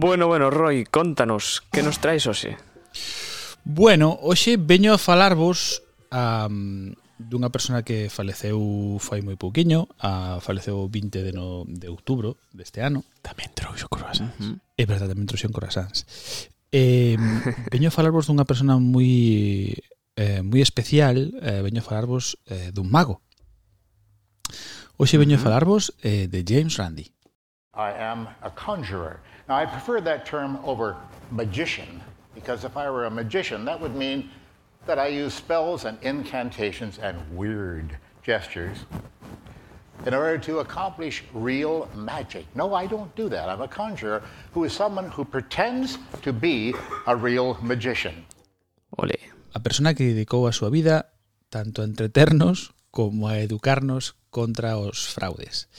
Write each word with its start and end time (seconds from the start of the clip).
Bueno, 0.00 0.28
bueno, 0.28 0.48
Roy, 0.48 0.84
contanos, 0.84 1.60
que 1.72 1.82
nos 1.82 1.98
traes 1.98 2.28
hoxe? 2.28 2.56
Bueno, 3.64 4.16
hoxe 4.22 4.54
veño 4.54 4.94
a 4.94 4.98
falarvos 4.98 5.82
um, 6.14 6.94
dunha 7.18 7.50
persona 7.50 7.82
que 7.82 8.06
faleceu 8.06 8.62
fai 9.02 9.26
moi 9.26 9.34
pouquiño, 9.34 9.90
a, 9.98 10.38
faleceu 10.38 10.86
20 10.86 11.26
de, 11.26 11.34
no, 11.34 11.66
de 11.66 11.90
outubro 11.90 12.38
deste 12.54 12.78
ano. 12.78 13.02
Tamén 13.26 13.50
trouxo 13.58 13.90
croissants. 13.90 14.38
Uh 14.38 14.54
-huh. 14.54 14.78
É 14.78 14.86
verdade, 14.86 15.18
tamén 15.18 15.26
trouxo 15.26 15.50
croissants. 15.50 16.06
Eh, 16.70 17.18
veño 17.74 17.90
a 17.90 17.96
falarvos 17.98 18.30
dunha 18.30 18.46
persona 18.46 18.78
moi 18.78 19.74
eh, 20.14 20.46
moi 20.46 20.62
especial, 20.62 21.34
eh, 21.42 21.58
veño 21.58 21.82
a 21.82 21.88
falarvos 21.90 22.38
eh, 22.46 22.70
dun 22.70 22.86
mago. 22.86 23.18
Hoxe 24.94 25.18
veño 25.18 25.34
uh 25.34 25.42
-huh. 25.42 25.42
a 25.42 25.46
falarvos 25.50 25.90
eh, 26.06 26.30
de 26.30 26.46
James 26.46 26.78
Randi. 26.78 27.10
I 27.74 27.90
am 27.98 28.30
a 28.46 28.54
conjurer. 28.54 29.18
Now, 29.48 29.56
I 29.56 29.64
prefer 29.64 30.00
that 30.02 30.26
term 30.26 30.60
over 30.62 30.96
magician 31.32 32.04
because 32.34 32.64
if 32.64 32.76
I 32.76 32.90
were 32.90 33.06
a 33.06 33.10
magician, 33.10 33.64
that 33.64 33.80
would 33.80 33.96
mean 33.96 34.28
that 34.84 34.98
I 34.98 35.08
use 35.08 35.32
spells 35.32 35.88
and 35.88 35.96
incantations 36.04 37.00
and 37.00 37.16
weird 37.32 37.96
gestures 38.22 38.84
in 40.04 40.12
order 40.12 40.36
to 40.36 40.60
accomplish 40.60 41.24
real 41.32 41.88
magic. 41.96 42.44
No, 42.54 42.74
I 42.74 42.86
don't 42.86 43.08
do 43.16 43.28
that. 43.28 43.48
I'm 43.48 43.62
a 43.62 43.68
conjurer 43.68 44.22
who 44.52 44.64
is 44.64 44.72
someone 44.72 45.08
who 45.08 45.24
pretends 45.24 45.96
to 46.22 46.32
be 46.32 46.74
a 47.06 47.16
real 47.16 47.56
magician. 47.62 48.28
Ole. 49.00 49.16
A 49.56 49.60
persona 49.60 49.96
que 49.96 50.12
dedicou 50.12 50.44
a 50.44 50.52
súa 50.52 50.68
vida 50.68 51.16
tanto 51.48 51.80
a 51.80 51.88
entreternos 51.88 52.76
como 52.92 53.32
a 53.32 53.40
educarnos 53.40 54.12
contra 54.28 54.76
os 54.76 55.08
fraudes. 55.08 55.72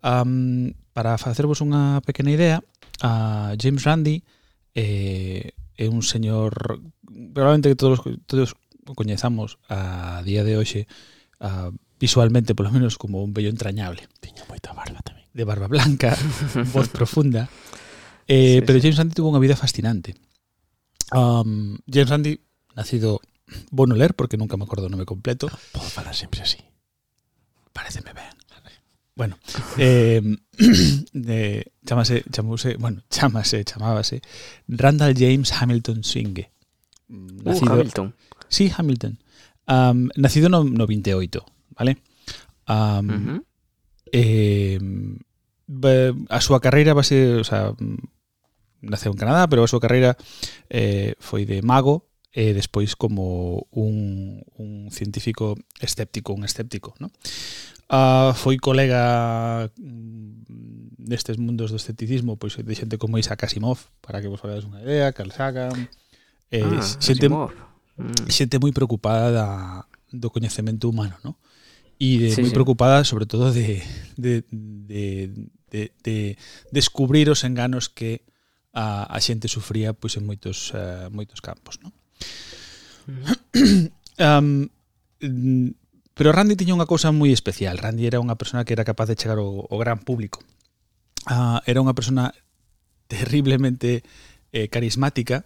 Um, 0.00 0.72
para 0.96 1.20
facervos 1.20 1.60
unha 1.60 2.00
pequena 2.02 2.32
idea, 2.32 2.64
a 3.02 3.52
James 3.58 3.82
Randi 3.82 4.22
eh, 4.78 5.52
é 5.76 5.86
un 5.90 6.06
señor 6.06 6.80
probablemente 7.34 7.68
que 7.68 7.76
todos 7.76 8.00
todos 8.30 8.54
coñezamos 8.94 9.58
a 9.66 10.22
día 10.22 10.46
de 10.46 10.56
hoxe 10.56 10.86
a, 11.42 11.74
visualmente, 12.02 12.54
polo 12.58 12.74
menos, 12.74 12.98
como 12.98 13.22
un 13.22 13.30
vello 13.30 13.46
entrañable. 13.46 14.10
Tiña 14.18 14.42
moita 14.50 14.74
barba 14.74 14.98
tamén. 15.06 15.22
De 15.30 15.46
barba 15.46 15.70
blanca, 15.70 16.18
voz 16.74 16.90
profunda. 16.90 17.46
Eh, 18.26 18.58
sí, 18.58 18.66
pero 18.66 18.82
James 18.82 18.98
Randi 18.98 19.14
sí. 19.14 19.18
tuvo 19.22 19.30
unha 19.30 19.38
vida 19.38 19.54
fascinante. 19.54 20.18
Um, 21.14 21.78
James 21.86 22.10
Randi, 22.10 22.42
nacido 22.74 23.22
Bono 23.70 23.94
Ler, 23.94 24.18
porque 24.18 24.34
nunca 24.34 24.58
me 24.58 24.66
acordo 24.66 24.90
o 24.90 24.92
nome 24.92 25.06
completo. 25.06 25.46
Podo 25.70 25.86
falar 25.86 26.18
sempre 26.18 26.42
así. 26.42 26.58
Pareceme 27.70 28.10
ben. 28.10 28.41
Bueno, 29.14 29.38
eh, 29.78 30.22
de, 31.12 31.72
chamase, 31.84 32.24
chamuse, 32.30 32.76
bueno, 32.76 33.02
chamase, 33.10 33.64
chamábase 33.64 34.22
Randall 34.68 35.14
James 35.16 35.52
Hamilton 35.52 36.02
Swinge. 36.02 36.50
Uh, 37.08 37.42
nacido, 37.44 37.70
uh, 37.70 37.74
Hamilton. 37.74 38.14
Sí, 38.48 38.72
Hamilton. 38.74 39.18
Um, 39.68 40.08
nacido 40.16 40.48
no, 40.48 40.64
no 40.64 40.86
28, 40.86 41.44
vale? 41.76 41.98
Um, 42.68 42.74
uh 42.74 43.12
-huh. 43.12 43.44
eh, 44.12 44.78
a 46.28 46.40
súa 46.40 46.60
carreira 46.60 46.94
va 46.94 47.02
ser, 47.02 47.40
o 47.40 47.44
sea, 47.44 47.72
naceu 48.82 49.12
en 49.12 49.18
Canadá, 49.18 49.46
pero 49.48 49.64
a 49.64 49.70
súa 49.70 49.80
carreira 49.80 50.18
eh, 50.68 51.14
foi 51.22 51.46
de 51.46 51.62
mago 51.62 52.10
e 52.32 52.52
despois 52.52 52.96
como 52.96 53.68
un, 53.70 54.42
un 54.56 54.90
científico 54.90 55.54
escéptico, 55.78 56.34
un 56.34 56.44
escéptico, 56.44 56.96
¿no? 56.98 57.12
uh, 57.92 58.32
foi 58.32 58.56
colega 58.56 59.68
mm, 59.76 60.96
nestes 61.04 61.36
mundos 61.36 61.70
do 61.70 61.76
escepticismo 61.76 62.40
pois 62.40 62.56
de 62.56 62.74
xente 62.74 62.96
como 62.96 63.20
Isaac 63.20 63.44
Asimov, 63.44 63.92
para 64.00 64.24
que 64.24 64.32
vos 64.32 64.40
faredes 64.40 64.64
unha 64.64 64.80
idea, 64.80 65.12
Carl 65.12 65.30
Sagan, 65.30 65.76
eh, 66.48 66.64
ah, 66.64 66.80
xente, 66.80 67.28
Asimov. 67.28 67.52
Mm. 68.00 68.32
xente 68.32 68.56
moi 68.56 68.72
preocupada 68.72 69.28
da, 69.28 69.48
do 70.08 70.32
coñecemento 70.32 70.88
humano, 70.88 71.20
¿no? 71.20 71.36
E 72.00 72.18
de, 72.18 72.28
sí, 72.34 72.40
moi 72.42 72.50
sí. 72.50 72.56
preocupada 72.56 73.04
sobre 73.04 73.28
todo 73.28 73.52
de, 73.54 73.78
de, 74.18 74.42
de, 74.50 75.30
de, 75.70 75.92
de 76.02 76.16
descubrir 76.72 77.30
os 77.30 77.44
enganos 77.46 77.86
que 77.92 78.26
a, 78.72 79.04
a 79.06 79.18
xente 79.20 79.46
sufría 79.46 79.92
pois 79.92 80.16
en 80.16 80.24
moitos 80.24 80.72
uh, 80.72 81.12
moitos 81.12 81.44
campos, 81.44 81.78
¿no? 81.84 81.92
Mm. 83.06 83.92
um, 84.26 84.66
Pero 86.14 86.32
Randy 86.32 86.56
tiña 86.56 86.76
unha 86.76 86.88
cousa 86.88 87.12
moi 87.12 87.32
especial. 87.32 87.80
Randy 87.80 88.04
era 88.04 88.20
unha 88.20 88.36
persona 88.36 88.68
que 88.68 88.76
era 88.76 88.84
capaz 88.84 89.08
de 89.08 89.16
chegar 89.16 89.40
ao, 89.40 89.64
ao 89.64 89.78
gran 89.80 90.00
público. 90.00 90.44
Uh, 91.24 91.62
era 91.64 91.80
unha 91.80 91.96
persona 91.96 92.36
terriblemente 93.08 94.02
eh, 94.52 94.68
carismática 94.68 95.44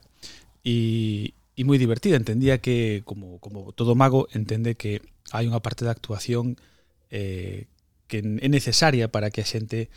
e, 0.66 1.34
e 1.54 1.62
moi 1.62 1.78
divertida. 1.78 2.18
Entendía 2.18 2.58
que, 2.58 3.06
como, 3.06 3.38
como 3.38 3.70
todo 3.72 3.94
mago, 3.94 4.26
entende 4.34 4.74
que 4.74 5.02
hai 5.30 5.46
unha 5.46 5.62
parte 5.62 5.86
da 5.86 5.94
actuación 5.94 6.58
eh, 7.10 7.70
que 8.10 8.22
é 8.22 8.48
necesaria 8.50 9.10
para 9.10 9.30
que 9.30 9.42
a 9.42 9.48
xente 9.48 9.90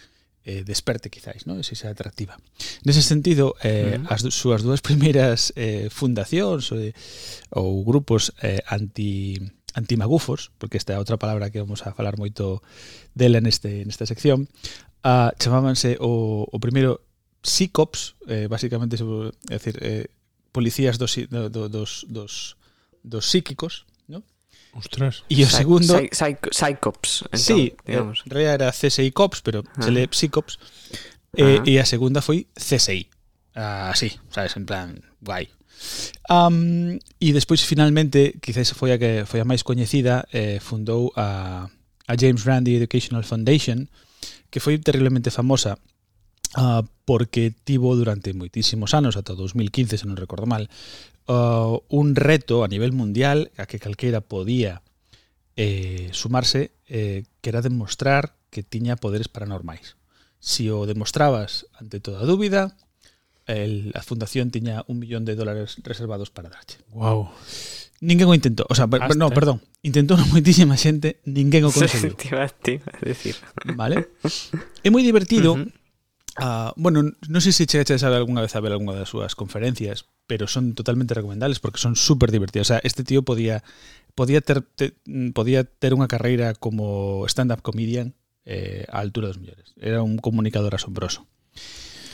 eh, 0.46 0.64
desperte, 0.66 1.10
quizáis, 1.10 1.46
non? 1.46 1.62
Se 1.62 1.78
sea 1.78 1.94
atractiva. 1.94 2.38
Nese 2.86 3.02
sentido, 3.02 3.54
eh, 3.62 3.98
uh 3.98 4.06
-huh. 4.06 4.14
as 4.14 4.22
súas 4.34 4.62
dúas 4.66 4.82
primeiras 4.86 5.54
eh, 5.58 5.90
fundacións 5.90 6.70
ou, 6.74 6.82
ou 7.54 7.86
grupos 7.86 8.34
eh, 8.42 8.62
anti 8.66 9.38
antimagufos, 9.76 10.52
porque 10.58 10.78
esta 10.78 10.94
é 10.94 10.98
outra 10.98 11.18
palabra 11.18 11.50
que 11.50 11.60
vamos 11.60 11.86
a 11.86 11.94
falar 11.94 12.18
moito 12.18 12.62
dela 13.14 13.42
neste, 13.42 13.86
nesta 13.86 14.06
sección, 14.06 14.48
uh, 15.06 15.32
chamábanse 15.38 15.98
o, 16.00 16.48
o 16.50 16.58
primeiro 16.60 17.02
psicops, 17.42 18.16
eh, 18.28 18.48
basicamente, 18.48 18.98
é 19.00 19.56
decir, 19.56 19.76
eh, 19.82 20.08
policías 20.52 20.98
dos, 20.98 21.16
do, 21.30 21.50
do, 21.50 21.70
dos, 21.70 22.06
dos, 22.10 22.58
dos 23.04 23.26
psíquicos, 23.26 23.86
¿no? 24.08 24.24
Ostras. 24.74 25.24
E 25.30 25.44
o 25.44 25.50
segundo... 25.50 25.96
Psycops. 26.12 27.24
Entón, 27.32 27.40
sí, 27.40 27.74
eh, 27.86 27.96
digamos. 27.96 28.24
en 28.26 28.30
realidad 28.30 28.54
era 28.56 28.72
CSI 28.72 29.12
Cops, 29.12 29.42
pero 29.42 29.64
ah. 29.66 29.82
se 29.82 29.92
lee 29.92 30.08
Psicops. 30.12 30.60
Ah. 30.60 31.38
Eh, 31.38 31.62
e 31.66 31.80
a 31.80 31.86
segunda 31.86 32.22
foi 32.22 32.48
CSI. 32.58 33.08
Así, 33.54 33.56
ah, 33.56 33.94
sí, 33.96 34.10
sabes, 34.30 34.56
en 34.58 34.66
plan, 34.66 35.02
guai. 35.22 35.50
Um, 36.30 37.00
e 37.20 37.34
despois 37.34 37.64
finalmente, 37.66 38.38
quizás 38.44 38.72
foi 38.72 38.94
a 38.94 38.98
que 38.98 39.26
foi 39.26 39.40
a 39.42 39.48
máis 39.48 39.64
coñecida, 39.64 40.28
eh, 40.32 40.62
fundou 40.62 41.12
a, 41.16 41.68
a 42.06 42.14
James 42.18 42.44
Randi 42.44 42.76
Educational 42.76 43.24
Foundation, 43.24 43.90
que 44.50 44.60
foi 44.60 44.78
terriblemente 44.78 45.30
famosa 45.30 45.78
uh, 46.58 46.84
porque 47.06 47.54
tivo 47.64 47.96
durante 47.96 48.34
moitísimos 48.34 48.94
anos, 48.94 49.18
ata 49.18 49.34
2015, 49.34 49.98
se 49.98 50.08
non 50.10 50.18
recordo 50.18 50.50
mal, 50.50 50.70
uh, 51.30 51.82
un 51.90 52.18
reto 52.18 52.66
a 52.66 52.72
nivel 52.72 52.92
mundial 52.92 53.54
a 53.58 53.66
que 53.70 53.82
calquera 53.82 54.22
podía 54.22 54.82
eh, 55.60 56.10
sumarse, 56.14 56.72
eh, 56.88 57.26
que 57.42 57.50
era 57.50 57.62
demostrar 57.62 58.36
que 58.50 58.64
tiña 58.64 58.96
poderes 58.96 59.28
paranormais. 59.28 59.98
Si 60.40 60.72
o 60.72 60.88
demostrabas 60.88 61.68
ante 61.76 62.00
toda 62.00 62.24
dúbida, 62.24 62.80
el, 63.50 63.92
a 63.98 64.02
fundación 64.06 64.54
tiña 64.54 64.86
un 64.86 65.00
millón 65.02 65.26
de 65.26 65.34
dólares 65.34 65.82
reservados 65.84 66.30
para 66.30 66.50
darche. 66.50 66.78
Wow. 66.94 67.30
Ninguén 68.00 68.30
o 68.30 68.38
intentou, 68.38 68.64
o 68.70 68.76
sea, 68.78 68.88
per, 68.88 69.04
per, 69.04 69.18
no, 69.18 69.28
perdón, 69.34 69.60
intentou 69.84 70.16
moitísima 70.32 70.78
xente, 70.80 71.20
ninguén 71.26 71.68
o 71.68 71.74
conseguiu. 71.74 72.16
Te 72.22 72.32
vas, 72.32 72.56
te 72.56 72.80
decir. 73.04 73.36
Vale? 73.76 74.16
É 74.86 74.88
moi 74.94 75.04
divertido. 75.04 75.60
Uh 75.60 75.68
-huh. 75.68 76.70
uh, 76.70 76.72
bueno, 76.80 77.04
non 77.28 77.42
sei 77.44 77.52
se 77.52 77.68
chegaste 77.68 77.98
a 77.98 78.00
saber 78.00 78.24
algunha 78.24 78.46
vez 78.46 78.56
a 78.56 78.64
ver 78.64 78.72
algunha 78.72 78.96
das 78.96 79.12
súas 79.12 79.36
conferencias, 79.36 80.08
pero 80.30 80.48
son 80.48 80.78
totalmente 80.78 81.12
recomendables 81.12 81.60
porque 81.60 81.82
son 81.82 82.00
super 82.00 82.32
divertidas. 82.32 82.72
O 82.72 82.72
sea, 82.78 82.82
este 82.86 83.04
tío 83.04 83.28
podía 83.28 83.66
podía 84.16 84.40
ter, 84.40 84.62
te, 84.62 84.96
podía 85.34 85.68
ter 85.68 85.92
unha 85.92 86.08
carreira 86.08 86.56
como 86.56 87.28
stand-up 87.28 87.60
comedian 87.66 88.16
eh, 88.48 88.88
á 88.88 89.04
altura 89.04 89.28
dos 89.28 89.44
millores. 89.44 89.76
Era 89.76 90.08
un 90.08 90.24
comunicador 90.24 90.72
asombroso. 90.72 91.28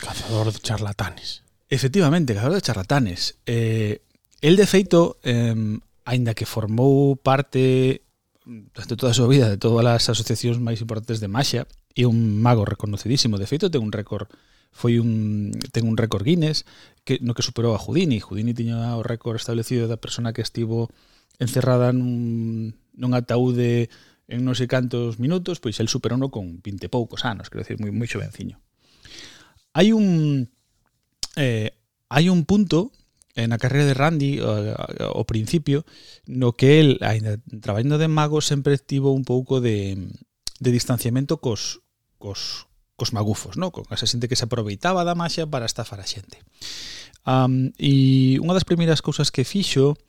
Cazador 0.06 0.54
de 0.54 0.60
charlatanes. 0.60 1.42
Efectivamente, 1.68 2.38
cazador 2.38 2.56
de 2.56 2.62
charlatanes. 2.62 3.42
Eh, 3.46 4.02
el 4.42 4.56
de 4.56 4.68
feito, 4.70 5.18
eh, 5.26 5.58
aínda 6.06 6.38
que 6.38 6.46
formou 6.46 7.18
parte 7.18 8.06
durante 8.46 8.94
toda 8.94 9.12
a 9.12 9.18
súa 9.18 9.26
vida 9.26 9.50
de 9.50 9.58
todas 9.58 9.82
as 9.82 10.14
asociacións 10.14 10.62
máis 10.62 10.78
importantes 10.78 11.18
de 11.18 11.26
Maxia, 11.26 11.66
e 11.96 12.06
un 12.06 12.44
mago 12.44 12.68
reconocidísimo. 12.68 13.40
De 13.40 13.50
feito, 13.50 13.72
ten 13.72 13.82
un 13.82 13.96
récord 13.96 14.30
foi 14.76 15.00
un 15.00 15.56
ten 15.72 15.88
un 15.88 15.96
récord 15.96 16.28
Guinness 16.28 16.68
que 17.08 17.18
no 17.24 17.32
que 17.34 17.42
superou 17.42 17.74
a 17.74 17.80
Houdini. 17.80 18.20
Houdini 18.20 18.52
tiña 18.52 19.00
o 19.00 19.02
récord 19.02 19.40
establecido 19.40 19.88
da 19.88 19.98
persona 19.98 20.36
que 20.36 20.44
estivo 20.44 20.92
encerrada 21.40 21.96
nun, 21.96 22.76
nun 22.94 23.12
ataúde 23.16 23.88
en 24.28 24.44
non 24.44 24.54
sei 24.54 24.68
cantos 24.68 25.16
minutos, 25.18 25.64
pois 25.64 25.80
el 25.80 25.88
superouno 25.88 26.28
con 26.28 26.60
20 26.60 26.92
poucos 26.92 27.24
anos, 27.24 27.48
quero 27.48 27.64
decir, 27.64 27.80
moi 27.80 27.96
moi 27.96 28.06
xovenciño. 28.06 28.60
Hai 29.76 29.92
un 29.92 30.48
eh, 31.36 31.76
hai 32.08 32.32
un 32.32 32.48
punto 32.48 32.96
na 33.36 33.60
carreira 33.60 33.84
de 33.84 33.92
Randy 33.92 34.40
ao 34.40 35.28
principio 35.28 35.84
no 36.24 36.56
que 36.56 36.80
el, 36.80 37.04
ainda 37.04 37.44
traballando 37.60 38.00
de 38.00 38.08
mago, 38.08 38.40
sempre 38.40 38.80
tivo 38.80 39.12
un 39.12 39.28
pouco 39.28 39.60
de, 39.60 40.00
de 40.64 40.72
distanciamento 40.72 41.44
cos, 41.44 41.84
cos, 42.16 42.72
cos 42.96 43.12
magufos, 43.12 43.60
no? 43.60 43.76
con 43.76 43.84
esa 43.92 44.08
xente 44.08 44.32
que 44.32 44.40
se 44.40 44.48
aproveitaba 44.48 45.04
da 45.04 45.20
maxia 45.20 45.44
para 45.44 45.68
estafar 45.68 46.00
a 46.00 46.08
xente. 46.08 46.40
Um, 47.28 47.76
e 47.76 48.40
unha 48.40 48.56
das 48.56 48.64
primeiras 48.64 49.04
cousas 49.04 49.28
que 49.28 49.44
fixo 49.44 50.00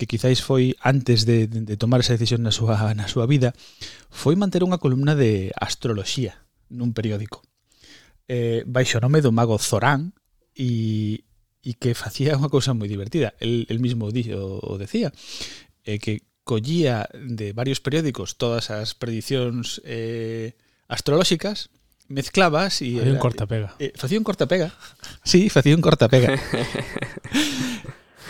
que 0.00 0.08
quizáis 0.08 0.40
foi 0.40 0.72
antes 0.80 1.28
de, 1.28 1.44
de 1.44 1.76
tomar 1.76 2.00
esa 2.00 2.16
decisión 2.16 2.40
na 2.40 2.56
súa, 2.56 2.96
na 2.96 3.04
súa 3.04 3.28
vida, 3.28 3.52
foi 4.08 4.32
manter 4.40 4.64
unha 4.64 4.80
columna 4.80 5.12
de 5.12 5.52
astroloxía 5.60 6.40
nun 6.72 6.96
periódico 6.96 7.44
eh, 8.30 8.62
baixo 8.62 9.02
nome 9.02 9.18
do 9.18 9.34
mago 9.34 9.58
Zorán 9.58 10.14
e, 10.54 11.26
e 11.66 11.74
que 11.74 11.98
facía 11.98 12.38
unha 12.38 12.46
cousa 12.46 12.78
moi 12.78 12.86
divertida. 12.86 13.34
El, 13.42 13.66
el 13.66 13.82
mismo 13.82 14.14
di, 14.14 14.30
o, 14.30 14.62
o 14.62 14.78
decía, 14.78 15.10
eh, 15.82 15.98
que 15.98 16.22
collía 16.46 17.10
de 17.10 17.50
varios 17.50 17.82
periódicos 17.82 18.38
todas 18.38 18.70
as 18.70 18.94
predicións 18.94 19.82
eh, 19.82 20.54
astrolóxicas, 20.86 21.74
mezclabas 22.06 22.86
e... 22.86 23.02
Facía 23.02 23.18
un 23.18 23.18
cortapega. 23.18 23.74
Eh, 23.82 23.90
eh, 23.90 23.92
facía 23.98 24.18
un 24.22 24.26
cortapega. 24.26 24.70
Sí, 25.26 25.50
facía 25.50 25.74
un 25.74 25.82
cortapega. 25.82 26.38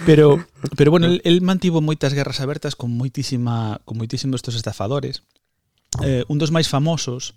pero, 0.08 0.48
pero 0.80 0.88
bueno, 0.88 1.12
el, 1.12 1.20
el 1.28 1.44
mantivo 1.44 1.84
moitas 1.84 2.16
guerras 2.16 2.40
abertas 2.40 2.72
con 2.72 2.88
moitísima 2.96 3.84
con 3.84 4.00
moitísimos 4.00 4.40
estos 4.40 4.56
estafadores. 4.56 5.28
Eh, 6.00 6.24
un 6.24 6.40
dos 6.40 6.56
máis 6.56 6.72
famosos 6.72 7.36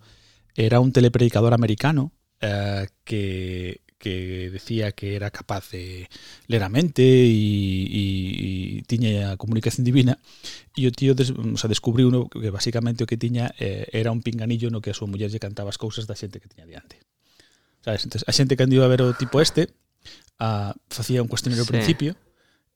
era 0.55 0.79
un 0.79 0.95
telepredicador 0.95 1.51
americano 1.51 2.15
eh, 2.43 2.87
que, 3.07 3.81
que 4.03 4.49
decía 4.51 4.91
que 4.91 5.15
era 5.15 5.31
capaz 5.31 5.71
de 5.71 6.09
ler 6.47 6.63
a 6.63 6.67
mente 6.67 7.01
e, 7.01 7.31
e, 7.31 8.03
e 8.79 8.83
tiña 8.83 9.31
a 9.31 9.39
comunicación 9.39 9.87
divina 9.87 10.19
e 10.75 10.83
o 10.83 10.91
tío 10.91 11.15
des, 11.15 11.31
o 11.31 11.55
sea, 11.55 11.71
descubriu 11.71 12.11
uno 12.11 12.27
que 12.27 12.51
basicamente 12.51 13.07
o 13.07 13.07
que 13.07 13.15
tiña 13.15 13.55
eh, 13.55 13.87
era 13.95 14.11
un 14.11 14.19
pinganillo 14.19 14.67
no 14.67 14.83
que 14.83 14.91
a 14.91 14.97
súa 14.97 15.07
muller 15.07 15.31
lle 15.31 15.39
cantaba 15.39 15.71
as 15.71 15.79
cousas 15.79 16.03
da 16.03 16.19
xente 16.19 16.43
que 16.43 16.51
tiña 16.51 16.67
diante 16.67 16.99
Sabes? 17.83 18.03
Entonces, 18.03 18.27
a 18.27 18.35
xente 18.35 18.55
que 18.59 18.63
andiu 18.67 18.83
a 18.83 18.91
ver 18.91 19.07
o 19.07 19.15
tipo 19.15 19.39
este 19.39 19.71
a, 20.35 20.75
facía 20.91 21.23
un 21.23 21.31
cuestionario 21.31 21.63
sí. 21.63 21.71
ao 21.71 21.75
principio 21.79 22.11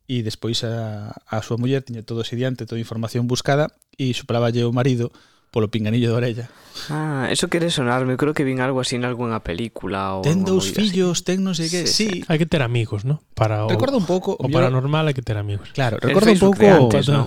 e 0.07 0.23
despois 0.23 0.63
a, 0.63 1.11
a 1.27 1.43
súa 1.43 1.59
muller 1.59 1.83
tiña 1.83 2.07
todo 2.07 2.23
ese 2.23 2.39
diante, 2.39 2.63
toda 2.63 2.79
a 2.79 2.85
información 2.87 3.27
buscada 3.27 3.75
e 3.99 4.15
superaballe 4.15 4.63
o 4.63 4.71
marido 4.71 5.11
polo 5.51 5.69
pinganillo 5.71 6.11
de 6.11 6.15
orella. 6.15 6.45
Ah, 6.89 7.27
eso 7.31 7.49
quere 7.49 7.71
sonarme, 7.71 8.17
creo 8.17 8.33
que 8.33 8.43
vin 8.43 8.61
algo 8.61 8.79
así 8.81 8.95
en 8.95 9.05
algunha 9.05 9.41
película 9.41 10.13
ou 10.15 10.21
Ten 10.21 10.45
dous 10.45 10.69
fillos, 10.69 11.21
así. 11.21 11.25
ten 11.25 11.41
non 11.41 11.57
sei 11.57 11.67
que. 11.71 11.89
Sí, 11.89 12.21
sí. 12.21 12.29
Hai 12.29 12.37
que 12.37 12.45
ter 12.45 12.61
amigos, 12.61 13.03
¿no? 13.03 13.23
Para 13.33 13.65
o, 13.65 13.69
Recorda 13.71 13.97
un 13.97 14.05
pouco 14.05 14.37
o, 14.37 14.45
o 14.45 14.47
paranormal 14.51 15.09
hai 15.09 15.15
que 15.17 15.25
ter 15.25 15.41
amigos. 15.41 15.73
Claro, 15.73 15.97
recorda 15.97 16.31
un 16.31 16.41
pouco 16.41 16.63
antes, 16.63 17.09
o, 17.09 17.13
¿no? 17.13 17.23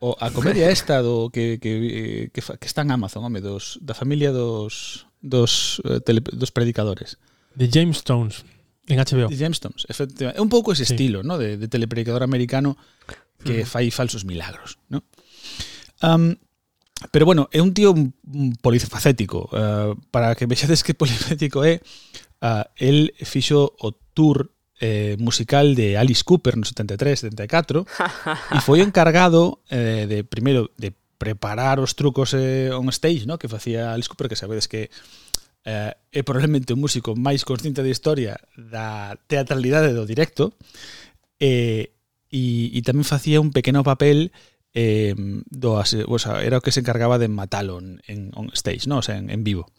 o 0.00 0.16
a 0.16 0.30
comedia 0.30 0.70
esta 0.70 1.02
do 1.02 1.28
que 1.28 1.58
que 1.60 1.72
eh, 1.74 2.24
que, 2.30 2.40
que 2.40 2.68
está 2.68 2.82
en 2.82 2.94
Amazon, 2.94 3.26
home, 3.26 3.42
dos 3.42 3.76
da 3.82 3.92
familia 3.92 4.32
dos 4.32 5.06
dos 5.20 5.82
eh, 5.84 6.00
tele, 6.00 6.22
dos 6.22 6.54
predicadores. 6.54 7.18
De 7.54 7.68
James 7.68 7.98
Stones. 7.98 8.46
En 8.88 8.96
HBO. 8.96 9.28
De 9.28 9.36
James 9.36 9.60
Stones, 9.60 9.84
efectivamente. 9.88 10.38
É 10.38 10.42
un 10.42 10.48
pouco 10.48 10.72
ese 10.72 10.86
sí. 10.86 10.94
estilo, 10.94 11.20
¿no? 11.20 11.36
De, 11.36 11.58
de 11.58 11.68
telepredicador 11.68 12.22
americano 12.22 12.78
que 13.44 13.60
uh 13.60 13.62
-huh. 13.62 13.68
fai 13.68 13.90
falsos 13.90 14.24
milagros, 14.24 14.78
¿no? 14.88 15.04
Um, 16.00 16.38
Pero 17.10 17.26
bueno, 17.26 17.48
é 17.52 17.62
un 17.62 17.74
tío 17.74 17.94
polifacético. 18.60 19.48
Uh, 19.54 19.94
para 20.10 20.34
que 20.34 20.46
vexades 20.46 20.82
que 20.82 20.94
polifacético 20.98 21.62
é, 21.62 21.80
uh, 22.42 22.66
el 22.76 23.14
fixo 23.22 23.74
o 23.78 23.92
tour 24.14 24.50
eh, 24.80 25.16
musical 25.18 25.74
de 25.74 25.96
Alice 25.98 26.22
Cooper 26.24 26.56
no 26.56 26.64
73, 26.64 27.20
74 27.20 27.86
e 28.54 28.58
foi 28.66 28.80
encargado 28.80 29.58
eh, 29.70 30.06
de 30.06 30.22
primeiro 30.22 30.70
de 30.78 30.94
preparar 31.18 31.82
os 31.82 31.98
trucos 31.98 32.30
eh, 32.34 32.70
on 32.70 32.86
stage, 32.94 33.26
no, 33.26 33.38
que 33.38 33.50
facía 33.50 33.92
Alice 33.92 34.08
Cooper, 34.08 34.30
que 34.30 34.38
sabedes 34.38 34.70
que 34.70 34.90
eh, 35.66 35.94
é 36.14 36.22
probablemente 36.22 36.72
o 36.72 36.78
músico 36.78 37.18
máis 37.18 37.42
consciente 37.42 37.82
da 37.82 37.90
historia 37.90 38.38
da 38.54 39.18
teatralidade 39.26 39.90
do 39.90 40.06
directo 40.06 40.54
eh, 41.42 41.90
e, 42.30 42.70
e 42.70 42.80
tamén 42.86 43.02
facía 43.02 43.42
un 43.42 43.50
pequeno 43.50 43.82
papel 43.82 44.30
eh, 44.74 45.14
do, 45.50 45.80
o 45.80 46.18
sea, 46.18 46.42
era 46.42 46.58
o 46.58 46.64
que 46.64 46.72
se 46.72 46.80
encargaba 46.80 47.18
de 47.18 47.28
matalo 47.28 47.78
en, 47.78 48.00
en 48.06 48.30
on 48.34 48.50
stage, 48.54 48.88
no? 48.88 48.98
o 48.98 49.02
sea, 49.02 49.16
en, 49.16 49.30
en 49.30 49.44
vivo. 49.44 49.70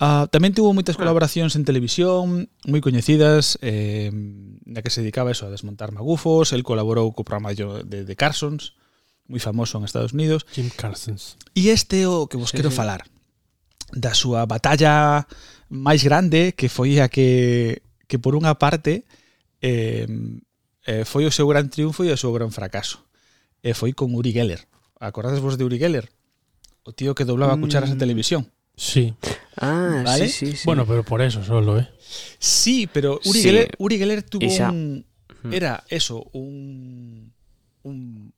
Ah, 0.00 0.24
tamén 0.32 0.56
tuvo 0.56 0.72
moitas 0.72 0.96
ah. 0.96 1.00
colaboracións 1.04 1.60
en 1.60 1.68
televisión 1.68 2.48
moi 2.64 2.80
coñecidas 2.80 3.60
eh, 3.60 4.08
na 4.64 4.80
que 4.80 4.88
se 4.88 5.04
dedicaba 5.04 5.28
eso 5.28 5.44
a 5.44 5.52
desmontar 5.52 5.92
magufos 5.92 6.56
el 6.56 6.64
colaborou 6.64 7.12
co 7.12 7.20
programa 7.20 7.52
de, 7.52 7.84
de, 7.84 8.08
de 8.08 8.14
Carsons 8.16 8.72
moi 9.28 9.44
famoso 9.44 9.76
en 9.76 9.84
Estados 9.84 10.16
Unidos 10.16 10.48
Jim 10.56 10.72
Carsons 10.72 11.36
e 11.52 11.68
este 11.68 12.08
o 12.08 12.32
que 12.32 12.40
vos 12.40 12.48
sí, 12.48 12.56
quero 12.56 12.72
sí. 12.72 12.80
falar 12.80 13.04
da 13.92 14.16
súa 14.16 14.48
batalla 14.48 15.28
máis 15.68 16.00
grande 16.00 16.56
que 16.56 16.72
foi 16.72 17.04
a 17.04 17.12
que, 17.12 17.84
que 18.08 18.16
por 18.16 18.32
unha 18.40 18.56
parte 18.56 19.04
eh, 19.60 20.08
eh, 20.88 21.04
foi 21.04 21.28
o 21.28 21.34
seu 21.34 21.44
gran 21.44 21.68
triunfo 21.68 22.08
e 22.08 22.10
o 22.10 22.16
seu 22.16 22.32
gran 22.32 22.48
fracaso 22.48 23.04
e 23.62 23.74
foi 23.74 23.92
con 23.92 24.14
Uri 24.14 24.32
Geller. 24.32 24.66
Acordades 24.98 25.40
vos 25.40 25.56
de 25.56 25.64
Uri 25.64 25.78
Geller? 25.78 26.10
O 26.84 26.92
tío 26.92 27.14
que 27.14 27.24
doblaba 27.24 27.56
mm. 27.56 27.60
cucharas 27.60 27.90
en 27.90 27.98
televisión. 27.98 28.50
Sí. 28.76 29.14
Ah, 29.56 30.02
¿Vale? 30.04 30.28
sí, 30.28 30.52
sí, 30.52 30.56
sí. 30.56 30.62
Bueno, 30.64 30.86
pero 30.86 31.04
por 31.04 31.20
eso 31.20 31.44
solo, 31.44 31.78
¿eh? 31.78 31.88
Sí, 32.38 32.88
pero 32.92 33.20
Uri, 33.24 33.40
sí. 33.40 33.42
Geller, 33.42 33.70
Uri 33.78 33.98
Geller 33.98 34.22
tuvo 34.22 34.46
Esa. 34.46 34.70
un... 34.70 35.04
Era 35.50 35.84
eso, 35.88 36.28
un... 36.32 37.32
un 37.82 38.32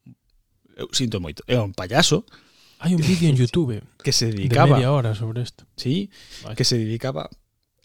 eu 0.77 0.89
sinto 0.93 1.21
moito, 1.21 1.45
é 1.47 1.59
un 1.59 1.73
payaso. 1.73 2.25
Hai 2.83 2.95
un 2.95 3.03
vídeo 3.03 3.29
en 3.29 3.37
YouTube 3.37 3.83
que 4.05 4.12
se 4.12 4.26
dedicaba 4.33 4.67
de 4.67 4.83
media 4.83 4.93
hora 4.93 5.14
sobre 5.14 5.43
isto. 5.43 5.64
Sí, 5.76 6.11
vale. 6.43 6.57
que 6.57 6.64
se 6.64 6.79
dedicaba 6.79 7.31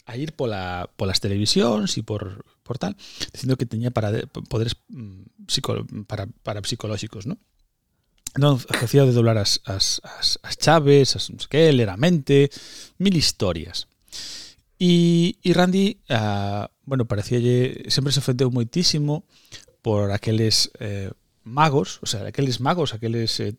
a 0.06 0.16
ir 0.16 0.32
pola, 0.32 0.88
polas 0.96 1.20
televisións 1.20 1.94
e 1.98 2.02
por 2.02 2.44
por 2.68 2.76
tal, 2.76 2.94
diciendo 3.32 3.56
que 3.56 3.64
tenía 3.64 3.90
poderes 3.90 4.76
mm, 4.92 6.04
parapsicológicos, 6.44 7.24
¿no? 7.24 7.40
Non, 8.36 8.60
hacía 8.68 9.08
de 9.08 9.16
doblar 9.16 9.40
as, 9.40 9.64
as, 9.64 10.04
as, 10.04 10.36
as 10.44 10.54
chaves, 10.60 11.16
as 11.16 11.32
non 11.32 11.40
sei 11.40 11.48
que, 11.48 11.62
ler 11.72 11.88
a 11.88 11.96
mente, 11.96 12.52
mil 13.00 13.16
historias. 13.16 13.88
E, 14.76 15.40
e 15.40 15.50
Randy, 15.56 15.98
ah, 16.12 16.68
bueno, 16.84 17.08
parecíalle, 17.08 17.88
sempre 17.88 18.12
se 18.12 18.20
ofendeu 18.20 18.52
moitísimo 18.52 19.24
por 19.80 20.12
aqueles 20.12 20.70
eh, 20.78 21.10
magos, 21.42 21.98
o 22.04 22.06
sea, 22.06 22.28
aqueles 22.28 22.60
magos, 22.60 22.92
aqueles 22.92 23.40
eh, 23.40 23.56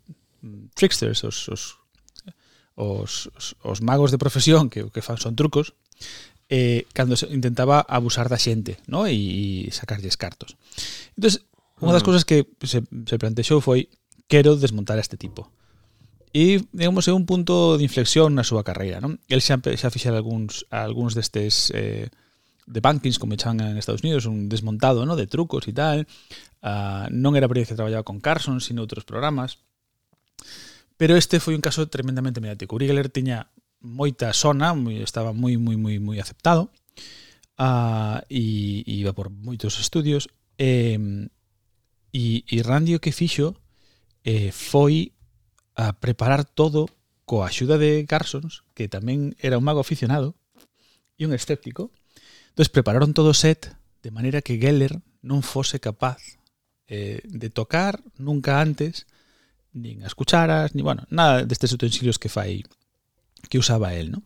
tricksters, 0.78 1.26
os, 1.26 1.50
os, 1.50 1.64
os, 2.78 3.12
os 3.60 3.80
magos 3.82 4.14
de 4.14 4.22
profesión 4.22 4.70
que 4.70 4.86
o 4.86 4.94
que 4.94 5.04
fan 5.04 5.20
son 5.20 5.36
trucos, 5.36 5.76
eh, 6.50 6.90
cando 6.94 7.16
se 7.16 7.30
intentaba 7.30 7.86
abusar 7.88 8.28
da 8.28 8.42
xente 8.42 8.82
no? 8.90 9.06
e, 9.06 9.14
e 9.14 9.72
sacarlles 9.72 10.18
cartos. 10.18 10.58
Entón, 11.14 11.38
unha 11.80 11.96
das 11.96 12.04
mm. 12.04 12.08
cousas 12.10 12.24
que 12.26 12.50
se, 12.66 12.84
se 12.84 13.16
plantexou 13.22 13.62
foi 13.62 13.88
quero 14.28 14.58
desmontar 14.58 14.98
a 14.98 15.06
este 15.06 15.16
tipo. 15.16 15.48
E, 16.34 16.62
digamos, 16.70 17.10
é 17.10 17.14
un 17.14 17.26
punto 17.26 17.78
de 17.78 17.86
inflexión 17.86 18.38
na 18.38 18.46
súa 18.46 18.62
carreira. 18.62 19.02
Non? 19.02 19.18
El 19.26 19.42
xa, 19.42 19.58
xa 19.58 19.90
fixera 19.90 20.22
algúns, 20.22 20.66
algúns 20.70 21.18
destes 21.18 21.74
eh, 21.74 22.10
de 22.70 22.80
bankings, 22.82 23.18
como 23.18 23.34
echan 23.34 23.58
en 23.62 23.78
Estados 23.82 24.06
Unidos, 24.06 24.30
un 24.30 24.46
desmontado 24.46 25.06
¿no? 25.06 25.18
de 25.18 25.26
trucos 25.26 25.66
e 25.66 25.74
tal. 25.74 26.06
Uh, 26.62 27.10
non 27.10 27.34
era 27.34 27.48
a 27.48 27.50
primeira 27.50 27.66
vez 27.66 27.74
que 27.74 27.80
traballaba 27.80 28.06
con 28.06 28.22
Carson, 28.22 28.62
sino 28.62 28.86
outros 28.86 29.10
programas. 29.10 29.58
Pero 31.00 31.18
este 31.18 31.42
foi 31.42 31.58
un 31.58 31.66
caso 31.66 31.90
tremendamente 31.90 32.44
mediático. 32.44 32.78
Uri 32.78 32.86
Geller 32.86 33.10
tiña 33.10 33.50
moita 33.82 34.34
sona, 34.34 34.76
moi, 34.76 35.00
estaba 35.02 35.34
moi, 35.34 35.56
moi, 35.58 35.76
moi, 35.76 35.96
moi 36.00 36.18
aceptado, 36.20 36.70
uh, 37.60 38.20
e, 38.30 38.84
e 38.84 38.94
iba 39.00 39.14
por 39.14 39.32
moitos 39.32 39.80
estudios, 39.80 40.28
e, 40.60 41.00
e, 42.12 42.44
e 42.48 42.56
Randy 42.64 42.96
o 42.96 43.04
que 43.04 43.16
fixo 43.16 43.56
eh, 44.24 44.52
foi 44.52 45.16
a 45.76 45.96
preparar 45.96 46.44
todo 46.44 46.92
coa 47.24 47.48
axuda 47.48 47.78
de 47.78 48.04
Carsons, 48.10 48.68
que 48.76 48.92
tamén 48.92 49.38
era 49.40 49.56
un 49.56 49.64
mago 49.64 49.80
aficionado 49.80 50.36
e 51.16 51.24
un 51.24 51.32
escéptico. 51.32 51.94
Entón, 52.52 52.68
prepararon 52.74 53.16
todo 53.16 53.32
o 53.32 53.38
set 53.38 53.72
de 54.04 54.12
maneira 54.12 54.44
que 54.44 54.60
Geller 54.60 55.00
non 55.24 55.46
fose 55.46 55.80
capaz 55.80 56.20
eh, 56.90 57.22
de 57.24 57.48
tocar 57.54 58.02
nunca 58.18 58.60
antes 58.60 59.08
nin 59.72 60.02
as 60.02 60.18
cucharas, 60.18 60.74
ni, 60.74 60.82
bueno, 60.82 61.06
nada 61.14 61.46
destes 61.46 61.72
utensilios 61.72 62.18
que 62.18 62.34
fai 62.34 62.66
que 63.48 63.58
usaba 63.58 63.94
él, 63.94 64.12
¿no? 64.12 64.24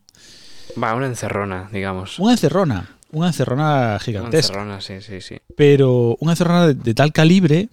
Va, 0.82 0.94
una 0.94 1.06
encerrona, 1.06 1.68
digamos. 1.70 2.18
Unha 2.18 2.34
encerrona, 2.34 2.90
unha 3.14 3.30
encerrona 3.30 3.94
Una 3.94 4.02
gigantesca. 4.02 4.58
encerrona, 4.58 4.80
sí, 4.80 4.98
sí, 4.98 5.20
sí. 5.20 5.38
pero 5.54 6.18
unha 6.18 6.34
encerrona 6.34 6.66
de, 6.66 6.74
de 6.74 6.92
tal 6.98 7.14
calibre 7.14 7.70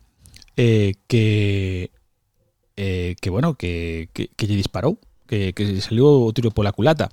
eh, 0.58 0.94
que 1.10 1.90
eh, 2.78 3.16
que 3.20 3.30
bueno, 3.30 3.56
que, 3.56 4.10
que, 4.14 4.30
que 4.36 4.46
lle 4.48 4.56
disparou, 4.60 5.00
que, 5.28 5.54
que 5.54 5.64
o 6.02 6.34
tiro 6.34 6.52
pola 6.52 6.72
culata. 6.76 7.10